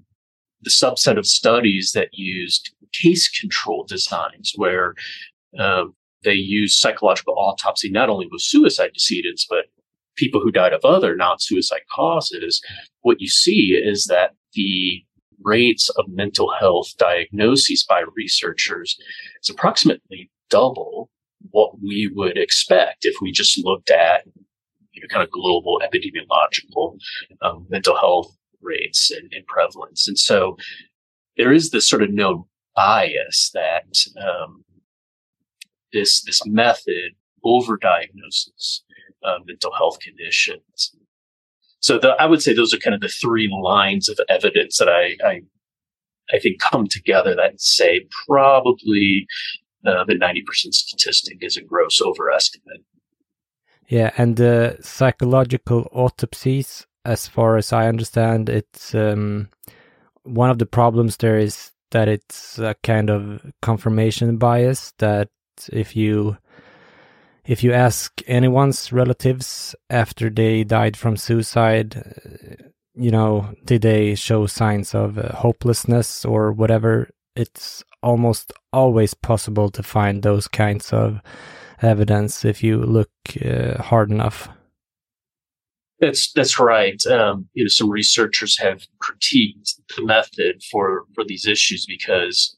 the 0.62 0.70
subset 0.70 1.18
of 1.18 1.26
studies 1.26 1.92
that 1.94 2.10
used 2.12 2.74
case 2.94 3.30
control 3.30 3.86
designs 3.88 4.54
where 4.56 4.94
um, 5.60 5.94
they 6.24 6.34
use 6.34 6.78
psychological 6.78 7.36
autopsy 7.38 7.90
not 7.90 8.10
only 8.10 8.28
with 8.30 8.42
suicide 8.42 8.92
decedents, 8.94 9.46
but 9.50 9.66
people 10.16 10.42
who 10.42 10.52
died 10.52 10.74
of 10.74 10.84
other 10.84 11.16
non 11.16 11.40
suicide 11.40 11.82
causes, 11.94 12.62
what 13.02 13.22
you 13.22 13.28
see 13.28 13.80
is 13.82 14.06
that 14.06 14.32
the 14.54 15.04
rates 15.44 15.90
of 15.98 16.06
mental 16.08 16.52
health 16.60 16.94
diagnoses 16.98 17.86
by 17.88 18.04
researchers 18.16 18.98
is 19.42 19.50
approximately 19.50 20.30
double 20.50 21.10
what 21.56 21.82
we 21.82 22.12
would 22.14 22.38
expect 22.38 23.06
if 23.06 23.16
we 23.22 23.32
just 23.32 23.58
looked 23.64 23.90
at 23.90 24.26
you 24.92 25.02
know, 25.02 25.08
kind 25.10 25.24
of 25.24 25.32
global 25.32 25.82
epidemiological 25.82 26.98
um, 27.42 27.66
mental 27.70 27.96
health 27.96 28.36
rates 28.62 29.10
and, 29.10 29.32
and, 29.32 29.48
prevalence. 29.48 30.06
And 30.06 30.20
so 30.20 30.58
there 31.38 31.54
is 31.54 31.70
this 31.70 31.88
sort 31.88 32.04
of 32.04 32.10
known 32.12 32.44
bias 32.76 33.52
that 33.54 33.86
um, 34.22 34.66
this 35.94 36.24
this 36.24 36.46
method 36.46 37.12
overdiagnoses 37.46 38.82
uh, 39.24 39.38
mental 39.46 39.72
health 39.78 40.00
conditions. 40.02 40.94
So 41.80 41.98
the, 42.00 42.10
I 42.20 42.26
would 42.26 42.42
say 42.42 42.54
those 42.54 42.74
are 42.74 42.80
kind 42.80 42.96
of 42.96 43.00
the 43.00 43.08
three 43.08 43.50
lines 43.64 44.10
of 44.10 44.20
evidence 44.28 44.78
that 44.80 44.90
I, 44.90 45.16
I, 45.26 45.40
I 46.34 46.40
think 46.40 46.60
come 46.60 46.88
together 46.90 47.34
that 47.34 47.62
say 47.62 48.08
probably 48.28 49.26
uh, 49.86 50.04
the 50.06 50.16
90% 50.16 50.74
statistic 50.74 51.38
is 51.42 51.58
a 51.58 51.62
gross 51.62 52.02
overestimate. 52.02 52.84
Yeah, 53.88 54.12
and 54.18 54.36
the 54.36 54.78
psychological 54.82 55.88
autopsies, 55.92 56.88
as 57.04 57.28
far 57.28 57.58
as 57.58 57.72
I 57.72 57.88
understand, 57.88 58.50
it's 58.50 58.96
um, 58.96 59.50
one 60.24 60.50
of 60.50 60.58
the 60.58 60.66
problems 60.66 61.18
there 61.18 61.38
is 61.38 61.72
that 61.92 62.08
it's 62.08 62.58
a 62.58 62.76
kind 62.84 63.10
of 63.10 63.42
confirmation 63.62 64.38
bias 64.38 64.94
that 64.98 65.30
if 65.72 65.96
you 65.96 66.38
if 67.46 67.64
you 67.64 67.72
ask 67.72 68.22
anyone's 68.26 68.92
relatives 68.92 69.76
after 69.90 70.32
they 70.32 70.64
died 70.64 70.98
from 70.98 71.16
suicide, 71.16 71.96
uh, 71.96 72.70
you 72.96 73.12
know, 73.12 73.54
did 73.66 73.84
they 73.84 74.16
show 74.16 74.48
signs 74.48 74.96
of 74.96 75.18
uh, 75.18 75.32
hopelessness 75.34 76.26
or 76.26 76.52
whatever? 76.52 77.10
It's 77.36 77.84
almost 78.06 78.54
always 78.72 79.14
possible 79.16 79.70
to 79.72 79.84
find 79.84 80.22
those 80.22 80.48
kinds 80.48 80.94
of 80.94 81.20
evidence 81.82 82.46
if 82.46 82.64
you 82.64 82.78
look 82.78 83.10
uh, 83.44 83.82
hard 83.82 84.12
enough. 84.12 84.48
That's 86.00 86.32
that's 86.34 86.60
right. 86.60 87.02
Um, 87.08 87.48
you 87.54 87.64
know, 87.64 87.70
some 87.70 87.90
researchers 87.90 88.60
have 88.60 88.86
critiqued 89.02 89.80
the 89.96 90.06
method 90.06 90.62
for 90.72 91.06
for 91.16 91.24
these 91.26 91.48
issues 91.48 91.86
because, 91.86 92.56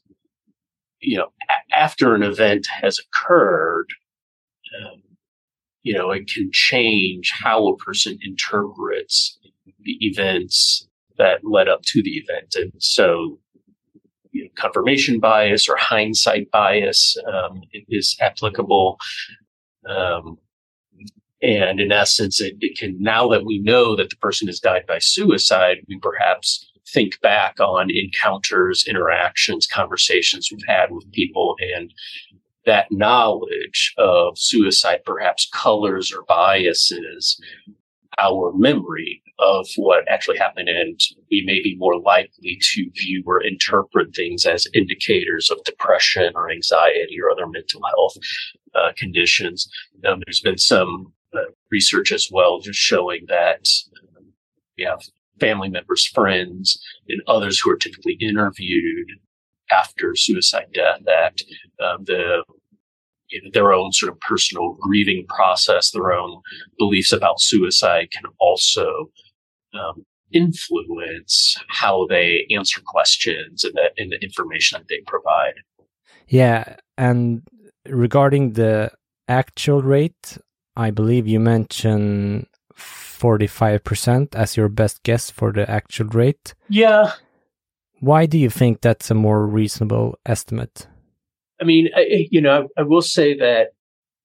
you 1.00 1.16
know, 1.16 1.28
a- 1.48 1.76
after 1.76 2.14
an 2.14 2.22
event 2.22 2.66
has 2.82 2.98
occurred, 2.98 3.86
um, 4.80 5.02
you 5.82 5.94
know, 5.94 6.10
it 6.10 6.26
can 6.28 6.50
change 6.52 7.32
how 7.32 7.68
a 7.68 7.76
person 7.76 8.18
interprets 8.22 9.38
the 9.80 9.96
events 10.00 10.88
that 11.16 11.40
led 11.44 11.68
up 11.68 11.82
to 11.82 12.02
the 12.02 12.16
event. 12.22 12.54
And 12.56 12.72
so, 12.78 13.38
you 14.32 14.44
know, 14.44 14.50
confirmation 14.56 15.20
bias 15.20 15.68
or 15.68 15.76
hindsight 15.76 16.50
bias 16.50 17.16
um, 17.32 17.62
is 17.88 18.16
applicable. 18.20 18.98
Um, 19.88 20.38
and 21.40 21.80
in 21.80 21.92
essence, 21.92 22.40
it, 22.40 22.56
it, 22.60 22.76
can, 22.76 23.00
now 23.00 23.28
that 23.28 23.44
we 23.44 23.60
know 23.60 23.94
that 23.96 24.10
the 24.10 24.16
person 24.16 24.48
has 24.48 24.58
died 24.58 24.84
by 24.86 24.98
suicide, 24.98 25.78
we 25.88 25.98
perhaps 25.98 26.68
think 26.92 27.20
back 27.20 27.60
on 27.60 27.90
encounters, 27.90 28.84
interactions, 28.88 29.66
conversations 29.66 30.48
we've 30.50 30.66
had 30.66 30.90
with 30.90 31.10
people 31.12 31.54
and 31.74 31.92
that 32.66 32.90
knowledge 32.90 33.94
of 33.98 34.36
suicide 34.38 35.00
perhaps 35.04 35.48
colors 35.52 36.12
or 36.12 36.22
biases 36.24 37.40
our 38.18 38.52
memory 38.54 39.22
of 39.38 39.66
what 39.76 40.04
actually 40.08 40.38
happened. 40.38 40.68
And 40.68 41.00
we 41.30 41.42
may 41.46 41.62
be 41.62 41.76
more 41.78 42.00
likely 42.00 42.58
to 42.60 42.90
view 42.96 43.22
or 43.26 43.42
interpret 43.42 44.14
things 44.14 44.44
as 44.44 44.66
indicators 44.74 45.50
of 45.50 45.62
depression 45.64 46.32
or 46.34 46.50
anxiety 46.50 47.18
or 47.22 47.30
other 47.30 47.46
mental 47.46 47.80
health 47.94 48.16
uh, 48.74 48.92
conditions. 48.96 49.68
Um, 50.06 50.22
there's 50.26 50.40
been 50.40 50.58
some 50.58 51.12
uh, 51.34 51.50
research 51.70 52.12
as 52.12 52.28
well 52.30 52.60
just 52.60 52.78
showing 52.78 53.24
that 53.28 53.68
um, 54.16 54.32
we 54.76 54.84
have 54.84 55.02
family 55.38 55.68
members, 55.68 56.06
friends, 56.06 56.80
and 57.08 57.22
others 57.28 57.60
who 57.60 57.70
are 57.70 57.76
typically 57.76 58.16
interviewed 58.20 59.08
after 59.70 60.16
suicide 60.16 60.66
death 60.72 61.00
that 61.04 61.38
um, 61.84 62.04
the 62.04 62.42
their 63.52 63.72
own 63.72 63.92
sort 63.92 64.12
of 64.12 64.20
personal 64.20 64.76
grieving 64.80 65.26
process, 65.28 65.90
their 65.90 66.12
own 66.12 66.40
beliefs 66.78 67.12
about 67.12 67.40
suicide 67.40 68.10
can 68.10 68.24
also 68.38 69.10
um, 69.74 70.04
influence 70.32 71.56
how 71.68 72.06
they 72.08 72.46
answer 72.54 72.80
questions 72.84 73.64
and 73.64 73.74
the, 73.74 73.90
and 73.96 74.12
the 74.12 74.22
information 74.22 74.78
that 74.78 74.86
they 74.88 75.00
provide. 75.06 75.54
Yeah, 76.28 76.76
and 76.96 77.42
regarding 77.86 78.52
the 78.52 78.90
actual 79.28 79.82
rate, 79.82 80.38
I 80.76 80.90
believe 80.90 81.26
you 81.26 81.40
mentioned 81.40 82.46
45% 82.74 84.34
as 84.34 84.56
your 84.56 84.68
best 84.68 85.02
guess 85.02 85.30
for 85.30 85.52
the 85.52 85.68
actual 85.68 86.06
rate. 86.08 86.54
Yeah. 86.68 87.12
Why 88.00 88.26
do 88.26 88.38
you 88.38 88.50
think 88.50 88.80
that's 88.80 89.10
a 89.10 89.14
more 89.14 89.46
reasonable 89.46 90.18
estimate? 90.24 90.86
I 91.60 91.64
mean, 91.64 91.88
I, 91.96 92.26
you 92.30 92.40
know, 92.40 92.68
I, 92.76 92.82
will 92.82 93.02
say 93.02 93.36
that 93.38 93.68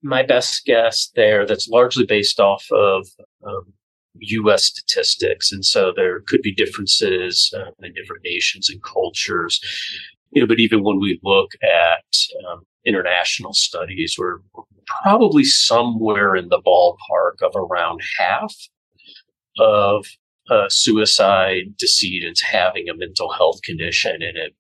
my 0.02 0.24
best 0.24 0.66
guess 0.66 1.12
there 1.16 1.46
that's 1.46 1.68
largely 1.68 2.06
based 2.06 2.40
off 2.40 2.66
of 2.72 3.08
um, 3.46 3.74
U.S. 4.20 4.66
statistics, 4.66 5.52
and 5.52 5.66
so 5.66 5.92
there 5.96 6.22
could 6.28 6.42
be 6.42 6.54
differences 6.54 7.52
uh, 7.56 7.72
in 7.82 7.94
different 7.94 8.24
nations 8.24 8.70
and 8.70 8.82
cultures. 8.84 9.60
You 10.32 10.42
know, 10.42 10.48
but 10.48 10.60
even 10.60 10.84
when 10.84 11.00
we 11.00 11.20
look 11.24 11.52
at 11.64 12.06
um, 12.48 12.62
international 12.86 13.54
studies, 13.54 14.16
we're 14.18 14.40
probably 15.02 15.44
somewhere 15.44 16.36
in 16.36 16.50
the 16.50 16.62
ballpark 16.62 17.42
of 17.42 17.56
around 17.56 18.02
half 18.20 18.54
of 19.60 20.06
uh, 20.50 20.68
suicide 20.70 21.76
decedents 21.78 22.42
having 22.42 22.90
a 22.90 22.96
mental 22.96 23.32
health 23.32 23.62
condition, 23.64 24.22
and 24.22 24.38
it 24.38 24.56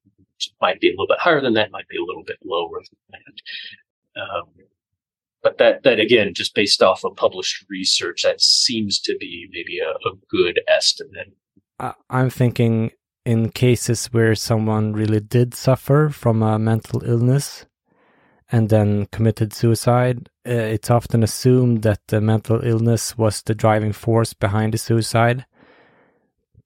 might 0.62 0.80
be 0.80 0.90
a 0.90 0.92
little 0.92 1.08
bit 1.08 1.20
higher 1.20 1.42
than 1.42 1.54
that, 1.54 1.72
might 1.72 1.88
be 1.88 1.98
a 1.98 2.04
little 2.04 2.24
bit 2.26 2.38
lower 2.44 2.82
than 2.82 3.00
that. 3.12 4.22
Um, 4.22 4.50
but 5.42 5.58
that 5.58 5.84
that 5.84 6.00
again, 6.00 6.34
just 6.34 6.56
based 6.56 6.82
off 6.82 7.04
of 7.04 7.16
published 7.16 7.66
research, 7.70 8.24
that 8.24 8.42
seems 8.42 9.00
to 9.02 9.16
be 9.20 9.48
maybe 9.52 9.80
a, 9.80 9.90
a 9.90 10.14
good 10.30 10.62
estimate. 10.68 11.34
I'm 12.10 12.30
thinking 12.30 12.92
in 13.26 13.50
cases 13.50 14.08
where 14.08 14.36
someone 14.36 14.94
really 14.94 15.20
did 15.20 15.54
suffer 15.54 16.10
from 16.10 16.42
a 16.42 16.60
mental 16.60 17.04
illness 17.04 17.66
and 18.52 18.70
then 18.70 19.08
committed 19.08 19.54
suicide, 19.54 20.30
uh, 20.48 20.52
it's 20.52 20.92
often 20.92 21.24
assumed 21.24 21.82
that 21.82 22.00
the 22.08 22.22
mental 22.22 22.64
illness 22.64 23.18
was 23.18 23.42
the 23.42 23.56
driving 23.56 23.94
force 23.94 24.34
behind 24.34 24.74
the 24.74 24.78
suicide. 24.78 25.46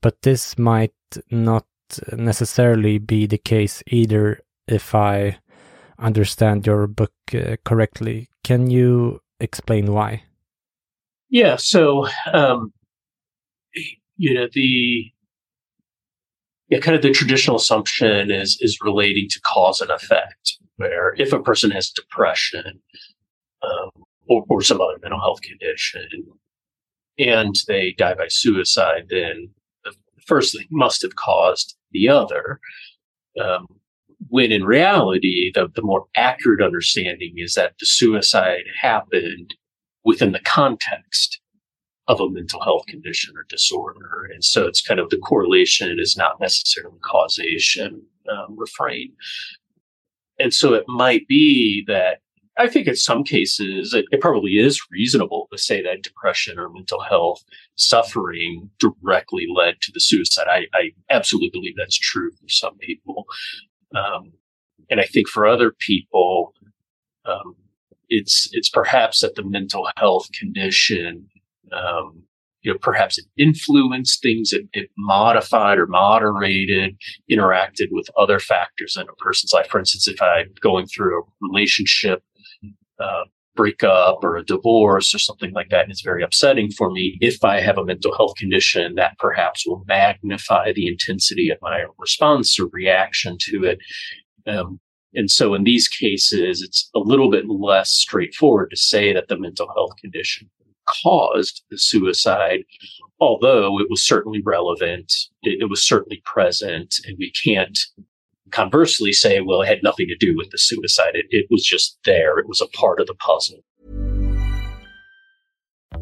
But 0.01 0.21
this 0.21 0.57
might 0.57 0.93
not 1.31 1.65
necessarily 2.13 2.97
be 2.97 3.25
the 3.25 3.37
case 3.37 3.83
either 3.87 4.41
if 4.67 4.93
I 4.93 5.37
understand 5.99 6.67
your 6.67 6.87
book 6.87 7.13
uh, 7.33 7.57
correctly. 7.65 8.29
Can 8.43 8.69
you 8.69 9.21
explain 9.39 9.93
why? 9.93 10.23
Yeah, 11.29 11.57
so 11.57 12.07
um, 12.31 12.71
you 14.15 14.33
know 14.33 14.47
the 14.53 15.11
yeah, 16.69 16.79
kind 16.79 16.95
of 16.95 17.01
the 17.01 17.11
traditional 17.11 17.57
assumption 17.57 18.31
is 18.31 18.57
is 18.61 18.77
relating 18.81 19.27
to 19.29 19.41
cause 19.41 19.81
and 19.81 19.91
effect, 19.91 20.57
where 20.77 21.13
if 21.17 21.33
a 21.33 21.39
person 21.39 21.71
has 21.71 21.89
depression 21.89 22.81
um, 23.63 23.89
or, 24.27 24.43
or 24.49 24.61
some 24.61 24.81
other 24.81 24.97
mental 25.01 25.19
health 25.19 25.41
condition 25.41 26.07
and 27.17 27.55
they 27.67 27.93
die 27.97 28.13
by 28.13 28.27
suicide, 28.29 29.07
then 29.09 29.49
the 29.83 29.93
first 30.25 30.55
thing 30.55 30.67
must 30.69 31.01
have 31.01 31.15
caused 31.15 31.76
the 31.91 32.09
other. 32.09 32.59
Um, 33.41 33.67
when 34.29 34.51
in 34.51 34.65
reality, 34.65 35.51
the, 35.53 35.67
the 35.75 35.81
more 35.81 36.05
accurate 36.15 36.61
understanding 36.61 37.33
is 37.37 37.53
that 37.53 37.73
the 37.79 37.85
suicide 37.85 38.63
happened 38.81 39.53
within 40.03 40.31
the 40.31 40.39
context 40.39 41.39
of 42.07 42.19
a 42.21 42.29
mental 42.29 42.61
health 42.61 42.85
condition 42.87 43.35
or 43.37 43.45
disorder. 43.49 44.29
And 44.33 44.43
so 44.43 44.65
it's 44.65 44.81
kind 44.81 44.99
of 44.99 45.09
the 45.09 45.17
correlation 45.17 45.97
is 45.99 46.15
not 46.17 46.39
necessarily 46.39 46.97
causation 47.01 48.01
um, 48.31 48.57
refrain. 48.57 49.11
And 50.39 50.53
so 50.53 50.73
it 50.73 50.85
might 50.87 51.27
be 51.27 51.83
that 51.87 52.19
I 52.57 52.67
think 52.67 52.87
in 52.87 52.95
some 52.95 53.23
cases 53.23 53.93
it, 53.93 54.05
it, 54.11 54.21
probably 54.21 54.53
is 54.53 54.81
reasonable 54.91 55.47
to 55.51 55.57
say 55.57 55.81
that 55.81 56.01
depression 56.01 56.57
or 56.57 56.69
mental 56.69 57.01
health 57.01 57.43
suffering 57.75 58.69
directly 58.79 59.47
led 59.53 59.75
to 59.81 59.91
the 59.91 59.99
suicide. 59.99 60.47
I, 60.49 60.65
I 60.73 60.91
absolutely 61.09 61.49
believe 61.51 61.75
that's 61.77 61.97
true 61.97 62.31
for 62.31 62.47
some 62.47 62.77
people. 62.77 63.25
Um, 63.95 64.33
and 64.89 64.99
I 64.99 65.05
think 65.05 65.27
for 65.27 65.45
other 65.45 65.71
people, 65.79 66.53
um, 67.25 67.55
it's 68.09 68.49
it's 68.53 68.69
perhaps 68.69 69.21
that 69.21 69.35
the 69.35 69.43
mental 69.43 69.89
health 69.97 70.31
condition, 70.31 71.27
um, 71.73 72.23
you 72.61 72.71
know, 72.71 72.77
perhaps 72.81 73.17
it 73.17 73.25
influenced 73.37 74.21
things, 74.21 74.53
it, 74.53 74.67
it, 74.73 74.89
modified 74.97 75.77
or 75.77 75.87
moderated, 75.87 76.97
interacted 77.29 77.87
with 77.91 78.09
other 78.17 78.39
factors 78.39 78.95
in 78.95 79.07
a 79.09 79.15
person's 79.15 79.53
life. 79.53 79.67
For 79.67 79.79
instance, 79.79 80.07
if 80.07 80.21
I'm 80.21 80.53
going 80.61 80.87
through 80.87 81.19
a 81.19 81.25
relationship 81.41 82.23
uh, 82.99 83.23
breakup 83.55 84.23
or 84.23 84.37
a 84.37 84.45
divorce 84.45 85.13
or 85.13 85.19
something 85.19 85.51
like 85.51 85.69
that, 85.69 85.83
and 85.83 85.91
it's 85.91 86.01
very 86.01 86.23
upsetting 86.23 86.71
for 86.71 86.91
me. 86.91 87.17
If 87.19 87.43
I 87.43 87.59
have 87.59 87.77
a 87.77 87.83
mental 87.83 88.15
health 88.15 88.35
condition, 88.37 88.95
that 88.95 89.17
perhaps 89.17 89.65
will 89.65 89.83
magnify 89.87 90.71
the 90.73 90.87
intensity 90.87 91.49
of 91.49 91.57
my 91.61 91.85
response 91.97 92.57
or 92.59 92.67
reaction 92.71 93.37
to 93.41 93.63
it. 93.65 93.79
Um, 94.45 94.79
and 95.13 95.29
so 95.31 95.53
in 95.53 95.63
these 95.63 95.87
cases, 95.87 96.61
it's 96.61 96.89
a 96.95 96.99
little 96.99 97.29
bit 97.29 97.49
less 97.49 97.91
straightforward 97.91 98.69
to 98.69 98.77
say 98.77 99.13
that 99.13 99.27
the 99.27 99.37
mental 99.37 99.67
health 99.75 99.95
condition 99.99 100.49
caused 100.87 101.63
the 101.69 101.77
suicide, 101.77 102.63
although 103.19 103.79
it 103.79 103.87
was 103.89 104.03
certainly 104.03 104.41
relevant. 104.45 105.13
It, 105.43 105.61
it 105.61 105.69
was 105.69 105.83
certainly 105.83 106.21
present 106.23 106.95
and 107.05 107.17
we 107.17 107.31
can't 107.31 107.77
conversely 108.51 109.11
say, 109.11 109.41
well, 109.41 109.61
it 109.61 109.67
had 109.67 109.83
nothing 109.83 110.07
to 110.07 110.15
do 110.15 110.35
with 110.35 110.49
the 110.51 110.57
suicide. 110.57 111.15
It, 111.15 111.25
it 111.29 111.47
was 111.49 111.63
just 111.63 111.97
there. 112.05 112.39
It 112.39 112.47
was 112.47 112.61
a 112.61 112.67
part 112.67 112.99
of 112.99 113.07
the 113.07 113.15
puzzle. 113.15 113.63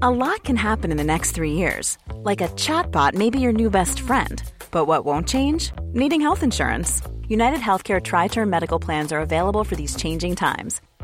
A 0.02 0.10
lot 0.10 0.44
can 0.44 0.56
happen 0.56 0.92
in 0.92 0.98
the 0.98 1.04
next 1.04 1.32
three 1.32 1.52
years. 1.52 1.98
Like 2.14 2.42
a 2.42 2.50
chatbot 2.50 3.14
may 3.14 3.30
be 3.30 3.40
your 3.40 3.54
new 3.54 3.70
best 3.70 4.00
friend. 4.00 4.42
But 4.72 4.86
what 4.86 5.06
won't 5.06 5.28
change? 5.28 5.72
Needing 5.94 6.22
health 6.22 6.44
insurance. 6.44 7.02
United 7.28 7.60
Healthcare 7.60 8.04
Tri 8.04 8.28
Term 8.28 8.50
Medical 8.50 8.80
Plans 8.80 9.12
are 9.12 9.20
available 9.20 9.64
for 9.64 9.76
these 9.76 9.96
changing 9.96 10.36
times 10.36 10.82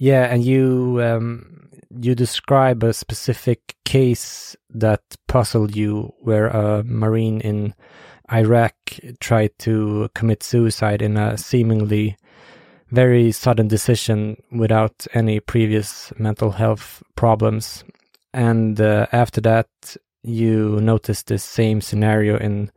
Yeah, 0.00 0.32
and 0.32 0.42
you 0.42 0.98
um, 1.02 1.68
you 1.90 2.14
describe 2.14 2.82
a 2.82 2.94
specific 2.94 3.76
case 3.84 4.56
that 4.70 5.02
puzzled 5.28 5.76
you, 5.76 6.14
where 6.20 6.46
a 6.46 6.82
marine 6.84 7.42
in 7.42 7.74
Iraq 8.32 8.72
tried 9.20 9.50
to 9.58 10.08
commit 10.14 10.42
suicide 10.42 11.02
in 11.02 11.18
a 11.18 11.36
seemingly 11.36 12.16
very 12.88 13.30
sudden 13.30 13.68
decision 13.68 14.42
without 14.50 15.06
any 15.12 15.38
previous 15.38 16.14
mental 16.18 16.52
health 16.52 17.02
problems. 17.14 17.84
And 18.32 18.80
uh, 18.80 19.06
after 19.12 19.42
that, 19.42 19.68
you 20.22 20.80
noticed 20.80 21.26
the 21.26 21.36
same 21.36 21.82
scenario 21.82 22.38
in 22.38 22.70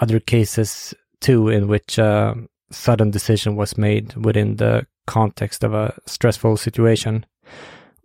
other 0.00 0.18
cases 0.18 0.92
too, 1.20 1.50
in 1.50 1.68
which 1.68 1.98
a 1.98 2.34
sudden 2.72 3.12
decision 3.12 3.54
was 3.54 3.78
made 3.78 4.14
within 4.16 4.56
the 4.56 4.88
context 5.08 5.64
of 5.64 5.74
a 5.74 5.94
stressful 6.06 6.56
situation. 6.56 7.26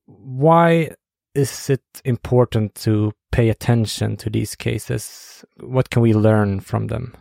Why 0.05 0.91
is 1.35 1.69
it 1.69 1.83
important 2.05 2.75
to 2.75 3.11
pay 3.31 3.49
attention 3.49 4.15
to 4.17 4.29
these 4.29 4.55
cases? 4.55 5.43
What 5.59 5.89
can 5.89 6.01
we 6.01 6.13
learn 6.13 6.61
from 6.61 6.87
them? 6.87 7.13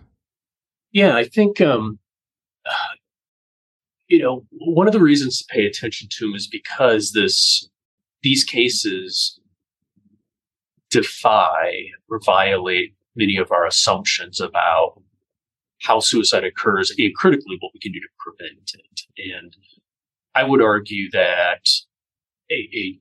Yeah, 0.93 1.17
I 1.17 1.25
think 1.25 1.61
um, 1.61 1.99
you 4.09 4.19
know 4.19 4.45
one 4.51 4.87
of 4.87 4.93
the 4.93 5.01
reasons 5.01 5.39
to 5.39 5.45
pay 5.53 5.67
attention 5.67 6.09
to 6.13 6.27
them 6.27 6.35
is 6.35 6.47
because 6.47 7.13
this 7.13 7.69
these 8.23 8.45
cases 8.45 9.41
defy 10.91 11.87
or 12.09 12.21
violate 12.25 12.95
many 13.17 13.37
of 13.37 13.51
our 13.51 13.67
assumptions 13.67 14.41
about 14.41 15.03
how 15.83 16.01
suicide 16.01 16.45
occurs 16.45 16.91
and 16.97 17.15
critically 17.17 17.57
what 17.61 17.73
we 17.75 17.81
can 17.81 17.93
do 17.93 18.01
to 18.01 18.09
prevent 18.19 18.73
it. 18.75 19.01
And 19.35 19.57
I 20.35 20.45
would 20.45 20.63
argue 20.63 21.11
that 21.11 21.69
a, 22.51 22.69
a 22.75 22.99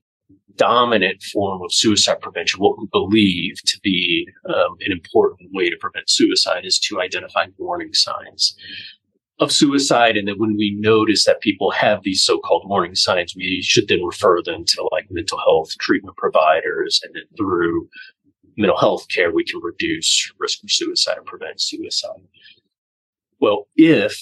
dominant 0.56 1.22
form 1.22 1.62
of 1.62 1.72
suicide 1.72 2.20
prevention, 2.20 2.60
what 2.60 2.78
we 2.78 2.86
believe 2.92 3.54
to 3.64 3.80
be 3.82 4.26
um, 4.48 4.76
an 4.80 4.92
important 4.92 5.50
way 5.52 5.70
to 5.70 5.76
prevent 5.80 6.10
suicide, 6.10 6.64
is 6.64 6.78
to 6.80 7.00
identify 7.00 7.46
warning 7.58 7.94
signs 7.94 8.54
of 9.38 9.50
suicide. 9.50 10.16
And 10.16 10.28
then 10.28 10.38
when 10.38 10.56
we 10.56 10.76
notice 10.78 11.24
that 11.24 11.40
people 11.40 11.70
have 11.70 12.02
these 12.02 12.22
so-called 12.22 12.68
warning 12.68 12.94
signs, 12.94 13.34
we 13.34 13.62
should 13.62 13.88
then 13.88 14.04
refer 14.04 14.42
them 14.42 14.64
to 14.66 14.88
like 14.92 15.06
mental 15.10 15.38
health 15.38 15.70
treatment 15.78 16.16
providers. 16.16 17.00
And 17.02 17.14
then 17.14 17.24
through 17.36 17.88
mental 18.56 18.78
health 18.78 19.08
care, 19.08 19.32
we 19.32 19.44
can 19.44 19.60
reduce 19.62 20.30
risk 20.38 20.60
for 20.60 20.68
suicide 20.68 21.16
and 21.16 21.26
prevent 21.26 21.60
suicide. 21.60 22.20
Well, 23.42 23.66
if 23.74 24.16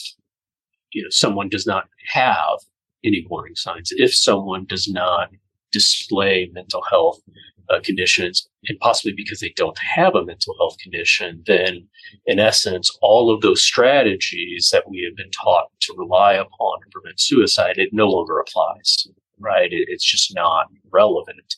you 0.92 1.02
know 1.02 1.10
someone 1.10 1.50
does 1.50 1.66
not 1.66 1.84
have 2.08 2.58
any 3.04 3.26
warning 3.28 3.54
signs, 3.54 3.92
if 3.94 4.14
someone 4.14 4.64
does 4.64 4.88
not 4.88 5.28
display 5.72 6.50
mental 6.54 6.82
health 6.90 7.20
uh, 7.68 7.80
conditions, 7.84 8.48
and 8.66 8.78
possibly 8.80 9.12
because 9.14 9.40
they 9.40 9.52
don't 9.56 9.78
have 9.78 10.14
a 10.14 10.24
mental 10.24 10.54
health 10.58 10.78
condition, 10.82 11.42
then 11.46 11.86
in 12.24 12.38
essence, 12.38 12.90
all 13.02 13.32
of 13.32 13.42
those 13.42 13.62
strategies 13.62 14.70
that 14.72 14.88
we 14.88 15.04
have 15.04 15.16
been 15.16 15.30
taught 15.30 15.68
to 15.80 15.94
rely 15.98 16.32
upon 16.32 16.80
to 16.80 16.86
prevent 16.90 17.20
suicide, 17.20 17.76
it 17.76 17.90
no 17.92 18.06
longer 18.08 18.38
applies, 18.38 19.06
right? 19.38 19.70
It, 19.70 19.86
it's 19.88 20.10
just 20.10 20.34
not 20.34 20.68
relevant. 20.90 21.54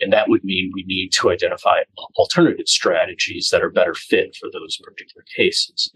And 0.00 0.14
that 0.14 0.30
would 0.30 0.44
mean 0.44 0.72
we 0.74 0.84
need 0.84 1.10
to 1.18 1.30
identify 1.30 1.80
alternative 2.16 2.68
strategies 2.68 3.50
that 3.50 3.62
are 3.62 3.70
better 3.70 3.94
fit 3.94 4.34
for 4.40 4.48
those 4.50 4.78
particular 4.78 5.24
cases. 5.36 5.92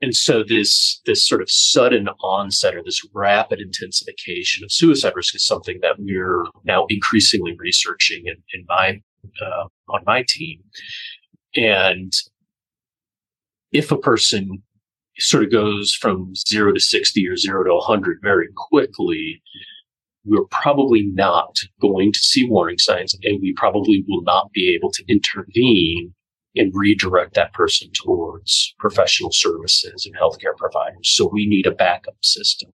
And 0.00 0.14
so 0.14 0.44
this, 0.44 1.00
this 1.06 1.26
sort 1.26 1.42
of 1.42 1.50
sudden 1.50 2.08
onset 2.22 2.76
or 2.76 2.82
this 2.84 3.04
rapid 3.12 3.60
intensification 3.60 4.62
of 4.64 4.70
suicide 4.72 5.14
risk 5.16 5.34
is 5.34 5.44
something 5.44 5.78
that 5.82 5.96
we're 5.98 6.44
now 6.64 6.86
increasingly 6.88 7.56
researching 7.58 8.22
in, 8.26 8.36
in 8.54 8.64
my, 8.68 9.00
uh, 9.44 9.64
on 9.88 10.02
my 10.06 10.24
team. 10.28 10.60
And 11.56 12.12
if 13.72 13.90
a 13.90 13.98
person 13.98 14.62
sort 15.18 15.42
of 15.42 15.50
goes 15.50 15.92
from 15.92 16.32
zero 16.48 16.72
to 16.72 16.80
60 16.80 17.26
or 17.26 17.36
zero 17.36 17.64
to 17.64 17.74
100 17.74 18.18
very 18.22 18.48
quickly, 18.56 19.42
we're 20.24 20.44
probably 20.50 21.06
not 21.12 21.56
going 21.80 22.12
to 22.12 22.18
see 22.18 22.46
warning 22.48 22.78
signs 22.78 23.16
and 23.22 23.40
we 23.40 23.52
probably 23.54 24.04
will 24.06 24.22
not 24.22 24.52
be 24.52 24.72
able 24.74 24.92
to 24.92 25.04
intervene 25.08 26.14
and 26.58 26.72
redirect 26.74 27.34
that 27.34 27.52
person 27.52 27.90
towards 27.94 28.74
professional 28.78 29.30
services 29.32 30.06
and 30.06 30.16
healthcare 30.16 30.56
providers. 30.56 31.08
So 31.08 31.28
we 31.32 31.46
need 31.46 31.66
a 31.66 31.72
backup 31.72 32.16
system. 32.22 32.70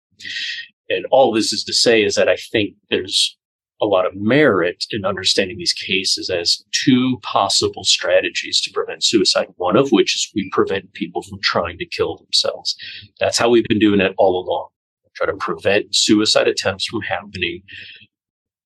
And 0.88 1.07
all 1.11 1.33
this 1.33 1.53
is 1.53 1.64
to 1.64 1.73
say 1.73 2.03
is 2.03 2.14
that 2.14 2.29
I 2.29 2.37
think 2.37 2.75
there's 2.90 3.37
a 3.81 3.87
lot 3.87 4.07
of 4.07 4.14
merit 4.14 4.85
in 4.90 5.05
understanding 5.05 5.59
these 5.59 5.73
cases 5.73 6.31
as 6.31 6.64
two 6.73 7.18
possible 7.23 7.85
strategies 7.85 8.61
to 8.62 8.70
prevent 8.73 9.03
suicide. 9.03 9.49
One 9.57 9.77
of 9.77 9.90
which 9.90 10.14
is 10.14 10.31
we 10.35 10.49
prevent 10.53 10.92
people 10.94 11.23
from 11.23 11.40
trying 11.40 11.79
to 11.79 11.87
kill 11.87 12.16
themselves. 12.16 12.77
That's 13.18 13.38
how 13.38 13.49
we've 13.49 13.64
been 13.64 13.79
doing 13.79 14.01
it 14.01 14.14
all 14.16 14.44
along. 14.44 14.68
Try 15.14 15.27
to 15.27 15.37
prevent 15.37 15.94
suicide 15.94 16.49
attempts 16.49 16.87
from 16.87 17.03
happening. 17.03 17.62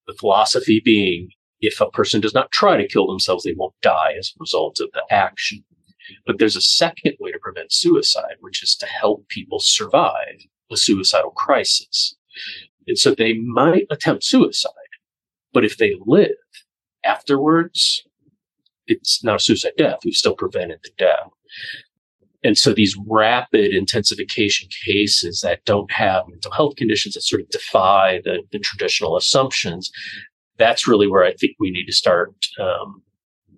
The 0.06 0.14
philosophy 0.14 0.80
being 0.82 1.28
if 1.60 1.80
a 1.80 1.90
person 1.90 2.20
does 2.20 2.34
not 2.34 2.50
try 2.50 2.76
to 2.76 2.88
kill 2.88 3.06
themselves, 3.06 3.44
they 3.44 3.54
won't 3.56 3.74
die 3.82 4.14
as 4.18 4.28
a 4.30 4.40
result 4.40 4.78
of 4.80 4.90
the 4.92 5.02
action. 5.10 5.64
But 6.26 6.38
there's 6.38 6.56
a 6.56 6.62
second 6.62 7.14
way 7.20 7.32
to 7.32 7.38
prevent 7.38 7.72
suicide, 7.72 8.36
which 8.40 8.62
is 8.62 8.74
to 8.76 8.86
help 8.86 9.28
people 9.28 9.58
survive 9.60 10.40
a 10.70 10.76
suicidal 10.76 11.30
crisis. 11.30 12.16
And 12.86 12.98
so 12.98 13.14
they 13.14 13.34
might 13.34 13.86
attempt 13.90 14.24
suicide, 14.24 14.72
but 15.52 15.64
if 15.64 15.76
they 15.76 15.94
live 16.06 16.30
afterwards, 17.04 18.02
it's 18.86 19.22
not 19.22 19.36
a 19.36 19.40
suicide 19.40 19.72
death. 19.76 19.98
We've 20.04 20.14
still 20.14 20.34
prevented 20.34 20.80
the 20.82 20.90
death. 20.96 21.30
And 22.44 22.56
so 22.56 22.72
these 22.72 22.96
rapid 23.06 23.74
intensification 23.74 24.68
cases 24.86 25.40
that 25.42 25.64
don't 25.64 25.90
have 25.90 26.28
mental 26.28 26.52
health 26.52 26.76
conditions 26.76 27.14
that 27.14 27.22
sort 27.22 27.42
of 27.42 27.48
defy 27.50 28.20
the, 28.24 28.42
the 28.52 28.60
traditional 28.60 29.16
assumptions, 29.16 29.90
that's 30.58 30.88
really 30.88 31.08
where 31.08 31.24
I 31.24 31.34
think 31.34 31.56
we 31.58 31.70
need 31.70 31.86
to 31.86 31.92
start 31.92 32.34
um, 32.60 33.02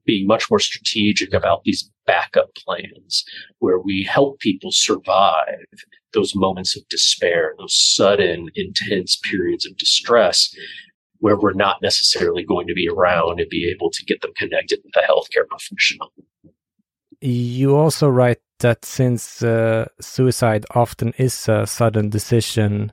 being 0.04 0.26
much 0.26 0.50
more 0.50 0.58
strategic 0.58 1.32
about 1.32 1.64
these 1.64 1.90
backup 2.06 2.54
plans 2.54 3.24
where 3.58 3.78
we 3.78 4.02
help 4.02 4.40
people 4.40 4.72
survive 4.72 5.66
those 6.12 6.34
moments 6.34 6.76
of 6.76 6.88
despair, 6.88 7.54
those 7.58 7.74
sudden, 7.74 8.48
intense 8.54 9.16
periods 9.16 9.66
of 9.66 9.76
distress 9.76 10.54
where 11.20 11.36
we're 11.36 11.52
not 11.52 11.82
necessarily 11.82 12.42
going 12.42 12.66
to 12.66 12.74
be 12.74 12.88
around 12.88 13.40
and 13.40 13.48
be 13.50 13.70
able 13.70 13.90
to 13.90 14.04
get 14.04 14.20
them 14.22 14.32
connected 14.36 14.80
with 14.84 14.96
a 14.96 15.06
healthcare 15.06 15.46
professional. 15.48 16.12
You 17.20 17.76
also 17.76 18.08
write 18.08 18.40
that 18.60 18.84
since 18.84 19.42
uh, 19.42 19.86
suicide 20.00 20.64
often 20.74 21.12
is 21.18 21.48
a 21.48 21.66
sudden 21.66 22.08
decision 22.08 22.92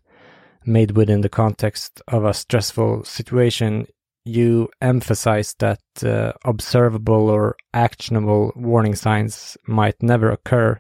made 0.66 0.92
within 0.92 1.22
the 1.22 1.30
context 1.30 2.02
of 2.10 2.26
a 2.26 2.34
stressful 2.34 3.06
situation, 3.06 3.88
you 4.28 4.70
emphasize 4.82 5.56
that 5.60 5.80
uh, 6.04 6.34
observable 6.46 7.30
or 7.30 7.56
actionable 7.74 8.52
warning 8.56 8.96
signs 8.96 9.58
might 9.66 10.02
never 10.04 10.30
occur. 10.30 10.80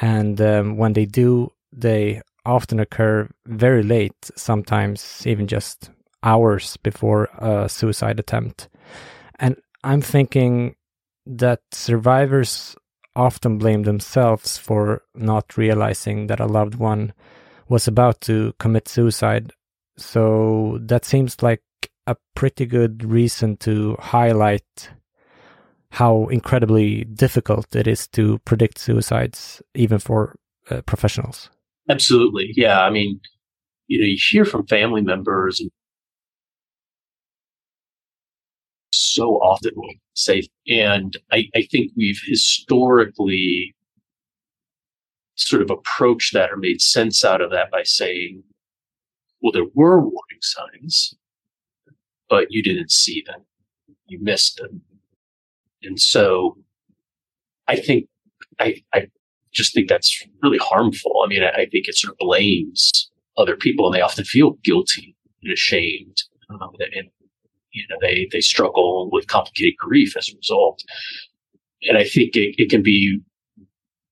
And 0.00 0.40
um, 0.40 0.76
when 0.76 0.92
they 0.92 1.06
do, 1.06 1.52
they 1.72 2.20
often 2.44 2.80
occur 2.80 3.28
very 3.46 3.82
late, 3.82 4.30
sometimes 4.36 5.26
even 5.26 5.46
just 5.46 5.90
hours 6.22 6.76
before 6.78 7.28
a 7.38 7.68
suicide 7.68 8.18
attempt. 8.18 8.68
And 9.38 9.56
I'm 9.84 10.00
thinking 10.00 10.74
that 11.26 11.60
survivors 11.72 12.76
often 13.14 13.58
blame 13.58 13.84
themselves 13.84 14.58
for 14.58 15.02
not 15.14 15.56
realizing 15.56 16.26
that 16.26 16.40
a 16.40 16.46
loved 16.46 16.74
one 16.74 17.12
was 17.68 17.88
about 17.88 18.20
to 18.22 18.52
commit 18.58 18.88
suicide. 18.88 19.52
So 19.96 20.78
that 20.82 21.04
seems 21.04 21.42
like 21.42 21.62
a 22.06 22.16
pretty 22.34 22.66
good 22.66 23.04
reason 23.04 23.56
to 23.58 23.96
highlight 23.98 24.90
how 25.90 26.26
incredibly 26.26 27.04
difficult 27.04 27.74
it 27.74 27.86
is 27.86 28.06
to 28.08 28.38
predict 28.40 28.78
suicides, 28.78 29.62
even 29.74 29.98
for 29.98 30.36
uh, 30.70 30.82
professionals. 30.82 31.50
Absolutely. 31.88 32.52
Yeah. 32.54 32.80
I 32.80 32.90
mean, 32.90 33.20
you 33.86 34.00
know, 34.00 34.06
you 34.06 34.18
hear 34.30 34.44
from 34.44 34.66
family 34.66 35.00
members 35.00 35.60
and 35.60 35.70
so 38.92 39.34
often 39.36 39.72
we 39.76 40.00
say, 40.14 40.42
and 40.68 41.16
I, 41.32 41.48
I 41.54 41.62
think 41.62 41.92
we've 41.96 42.20
historically 42.26 43.74
sort 45.36 45.62
of 45.62 45.70
approached 45.70 46.32
that 46.34 46.50
or 46.50 46.56
made 46.56 46.80
sense 46.80 47.24
out 47.24 47.40
of 47.40 47.50
that 47.50 47.70
by 47.70 47.82
saying, 47.84 48.42
well, 49.40 49.52
there 49.52 49.66
were 49.74 50.00
warning 50.00 50.40
signs 50.40 51.14
but 52.28 52.46
you 52.50 52.62
didn't 52.62 52.90
see 52.90 53.22
them. 53.26 53.44
You 54.06 54.18
missed 54.20 54.56
them. 54.56 54.82
And 55.82 56.00
so 56.00 56.56
I 57.68 57.76
think, 57.76 58.08
I, 58.58 58.82
I 58.94 59.08
just 59.52 59.74
think 59.74 59.88
that's 59.88 60.24
really 60.42 60.58
harmful. 60.58 61.22
I 61.24 61.28
mean, 61.28 61.42
I, 61.42 61.50
I 61.50 61.66
think 61.66 61.88
it 61.88 61.96
sort 61.96 62.12
of 62.12 62.18
blames 62.18 63.10
other 63.36 63.56
people 63.56 63.86
and 63.86 63.94
they 63.94 64.00
often 64.00 64.24
feel 64.24 64.52
guilty 64.64 65.14
and 65.42 65.52
ashamed. 65.52 66.22
Um, 66.50 66.70
and, 66.94 67.08
you 67.72 67.84
know, 67.90 67.96
they, 68.00 68.28
they 68.32 68.40
struggle 68.40 69.10
with 69.12 69.26
complicated 69.26 69.74
grief 69.78 70.16
as 70.16 70.28
a 70.28 70.36
result. 70.36 70.82
And 71.82 71.98
I 71.98 72.04
think 72.04 72.36
it, 72.36 72.54
it 72.56 72.70
can 72.70 72.82
be 72.82 73.20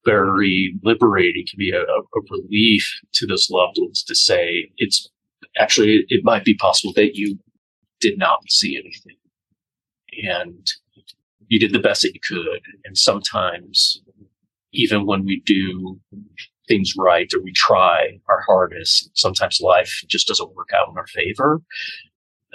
very 0.05 0.75
liberating, 0.83 1.47
can 1.49 1.59
be 1.59 1.71
a, 1.71 1.81
a 1.81 2.21
relief 2.31 3.01
to 3.15 3.27
those 3.27 3.49
loved 3.51 3.77
ones 3.79 4.03
to 4.05 4.15
say 4.15 4.71
it's 4.77 5.09
actually, 5.59 6.05
it 6.09 6.23
might 6.25 6.45
be 6.45 6.55
possible 6.55 6.93
that 6.95 7.15
you 7.15 7.39
did 8.09 8.19
not 8.19 8.41
see 8.49 8.77
anything. 8.77 9.17
And 10.31 10.67
you 11.49 11.59
did 11.59 11.73
the 11.73 11.87
best 11.89 12.03
that 12.03 12.15
you 12.15 12.21
could. 12.21 12.61
And 12.85 12.97
sometimes, 12.97 14.01
even 14.73 15.07
when 15.07 15.25
we 15.25 15.43
do 15.47 16.01
things 16.69 16.95
right 16.97 17.31
or 17.35 17.43
we 17.43 17.53
try 17.53 18.19
our 18.29 18.41
hardest. 18.47 19.11
Sometimes 19.15 19.61
life 19.61 20.03
just 20.09 20.27
doesn't 20.27 20.55
work 20.55 20.71
out 20.75 20.89
in 20.89 20.97
our 20.97 21.07
favor. 21.07 21.61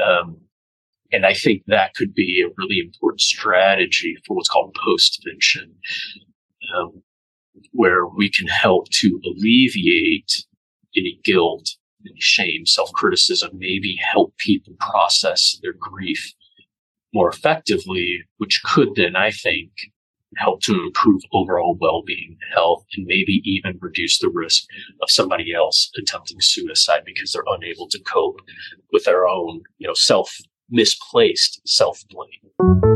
Um, 0.03 0.37
and 1.11 1.25
I 1.25 1.33
think 1.33 1.63
that 1.67 1.95
could 1.95 2.13
be 2.13 2.41
a 2.41 2.53
really 2.57 2.79
important 2.79 3.21
strategy 3.21 4.15
for 4.25 4.35
what's 4.35 4.49
called 4.49 4.75
postvention, 4.75 5.71
um, 6.75 7.01
where 7.71 8.05
we 8.05 8.29
can 8.29 8.47
help 8.47 8.89
to 9.01 9.19
alleviate 9.25 10.45
any 10.95 11.19
guilt, 11.23 11.69
shame, 12.17 12.65
self 12.65 12.91
criticism, 12.93 13.51
maybe 13.53 13.97
help 14.11 14.35
people 14.37 14.73
process 14.79 15.57
their 15.61 15.73
grief 15.73 16.33
more 17.13 17.29
effectively, 17.29 18.23
which 18.37 18.61
could 18.63 18.89
then, 18.95 19.15
I 19.15 19.31
think, 19.31 19.71
help 20.37 20.61
to 20.61 20.73
improve 20.73 21.21
overall 21.33 21.75
well-being, 21.79 22.37
health, 22.53 22.85
and 22.95 23.05
maybe 23.07 23.41
even 23.43 23.79
reduce 23.81 24.19
the 24.19 24.29
risk 24.29 24.63
of 25.01 25.09
somebody 25.09 25.53
else 25.53 25.89
attempting 25.97 26.39
suicide 26.39 27.01
because 27.05 27.31
they're 27.31 27.43
unable 27.47 27.87
to 27.89 27.99
cope 28.03 28.39
with 28.93 29.05
their 29.05 29.27
own, 29.27 29.61
you 29.77 29.87
know, 29.87 29.95
self 29.95 30.37
misplaced 30.69 31.61
self-blame. 31.65 32.88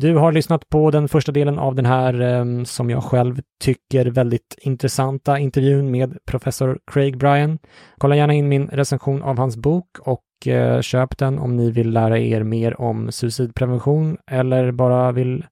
Du 0.00 0.16
har 0.16 0.32
lyssnat 0.32 0.68
på 0.68 0.90
den 0.90 1.08
första 1.08 1.32
delen 1.32 1.58
av 1.58 1.74
den 1.74 1.86
här, 1.86 2.20
ehm, 2.20 2.64
som 2.64 2.90
jag 2.90 3.04
själv 3.04 3.40
tycker, 3.60 4.06
väldigt 4.06 4.58
intressanta 4.58 5.38
intervjun 5.38 5.90
med 5.90 6.18
professor 6.24 6.78
Craig 6.86 7.18
Bryan. 7.18 7.58
Kolla 7.96 8.16
gärna 8.16 8.34
in 8.34 8.48
min 8.48 8.66
recension 8.66 9.22
av 9.22 9.38
hans 9.38 9.56
bok 9.56 9.86
och 10.00 10.46
eh, 10.46 10.80
köp 10.80 11.18
den 11.18 11.38
om 11.38 11.56
ni 11.56 11.70
vill 11.70 11.90
lära 11.90 12.18
er 12.18 12.42
mer 12.42 12.80
om 12.80 13.12
suicidprevention 13.12 14.16
eller 14.30 14.70
bara 14.70 15.12
vill 15.12 15.46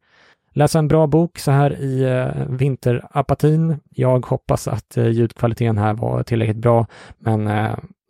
läsa 0.52 0.78
en 0.78 0.88
bra 0.88 1.06
bok 1.06 1.38
så 1.38 1.50
här 1.50 1.80
i 1.80 2.02
eh, 2.02 2.46
vinterapatin. 2.48 3.80
Jag 3.90 4.26
hoppas 4.26 4.68
att 4.68 4.96
eh, 4.96 5.08
ljudkvaliteten 5.08 5.78
här 5.78 5.94
var 5.94 6.22
tillräckligt 6.22 6.56
bra, 6.56 6.86
men 7.18 7.50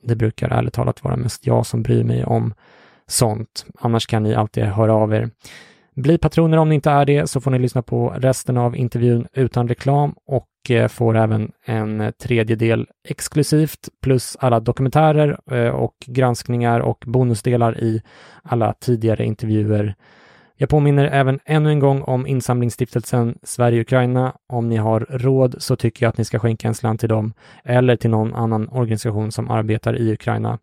det 0.03 0.17
brukar 0.17 0.49
ärligt 0.49 0.75
talat 0.75 1.05
vara 1.05 1.17
mest 1.17 1.47
jag 1.47 1.67
som 1.67 1.83
bryr 1.83 2.05
mig 2.05 2.25
om 2.25 2.55
sånt. 3.07 3.67
Annars 3.79 4.07
kan 4.07 4.23
ni 4.23 4.35
alltid 4.35 4.65
höra 4.65 4.95
av 4.95 5.15
er. 5.15 5.31
Bli 5.97 6.19
patroner 6.19 6.59
om 6.59 6.69
ni 6.69 6.75
inte 6.75 6.91
är 6.91 7.05
det 7.05 7.31
så 7.31 7.41
får 7.41 7.51
ni 7.51 7.59
lyssna 7.59 7.83
på 7.83 8.15
resten 8.19 8.57
av 8.57 8.77
intervjun 8.77 9.27
utan 9.33 9.69
reklam 9.69 10.15
och 10.27 10.71
eh, 10.71 10.89
får 10.89 11.17
även 11.17 11.53
en 11.65 12.13
tredjedel 12.23 12.87
exklusivt 13.09 13.89
plus 14.03 14.37
alla 14.41 14.61
dokumentärer 14.61 15.41
eh, 15.51 15.69
och 15.69 15.95
granskningar 16.07 16.81
och 16.81 17.05
bonusdelar 17.07 17.81
i 17.81 18.03
alla 18.43 18.73
tidigare 18.73 19.25
intervjuer. 19.25 19.95
Jag 20.57 20.69
påminner 20.69 21.05
även 21.05 21.41
ännu 21.45 21.71
en 21.71 21.81
gång 21.81 22.03
om 22.03 22.27
insamlingsstiftelsen 22.27 23.39
Sverige-Ukraina. 23.43 24.33
Om 24.49 24.69
ni 24.69 24.77
har 24.77 25.01
råd 25.01 25.55
så 25.59 25.77
tycker 25.77 26.07
jag 26.07 26.11
att 26.11 26.19
ni 26.19 26.25
ska 26.25 26.39
skänka 26.39 26.69
en 26.69 26.75
slant 26.75 27.01
till 27.01 27.09
dem 27.09 27.33
eller 27.65 27.97
till 27.97 28.11
någon 28.11 28.35
annan 28.35 28.69
organisation 28.69 29.33
som 29.33 29.51
arbetar 29.51 29.97
i 29.99 30.13
Ukraina. 30.13 30.59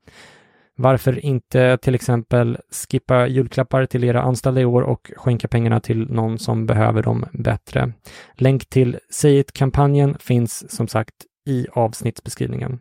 Varför 0.75 1.25
inte 1.25 1.77
till 1.77 1.95
exempel 1.95 2.57
skippa 2.89 3.27
julklappar 3.27 3.85
till 3.85 4.03
era 4.03 4.21
anställda 4.21 4.61
i 4.61 4.65
år 4.65 4.81
och 4.81 5.11
skänka 5.15 5.47
pengarna 5.47 5.79
till 5.79 6.11
någon 6.11 6.39
som 6.39 6.65
behöver 6.65 7.03
dem 7.03 7.25
bättre? 7.33 7.93
Länk 8.33 8.69
till 8.69 8.97
Säg 9.09 9.39
it-kampanjen 9.39 10.17
finns 10.19 10.75
som 10.75 10.87
sagt 10.87 11.15
i 11.47 11.67
avsnittsbeskrivningen. 11.73 12.79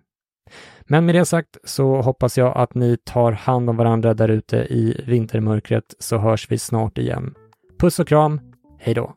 Men 0.81 1.07
med 1.07 1.15
det 1.15 1.25
sagt 1.25 1.57
så 1.65 2.01
hoppas 2.03 2.39
jag 2.39 2.57
att 2.57 2.75
ni 2.75 2.97
tar 3.05 3.33
hand 3.33 3.71
om 3.71 3.77
varandra 3.77 4.15
där 4.15 4.29
ute 4.29 4.57
i 4.57 5.05
vintermörkret 5.07 5.95
så 5.99 6.19
hörs 6.19 6.51
vi 6.51 6.59
snart 6.59 6.99
igen. 6.99 7.35
Puss 7.79 7.99
och 7.99 8.09
kram, 8.09 8.41
hej 8.79 8.95
då! 8.95 9.17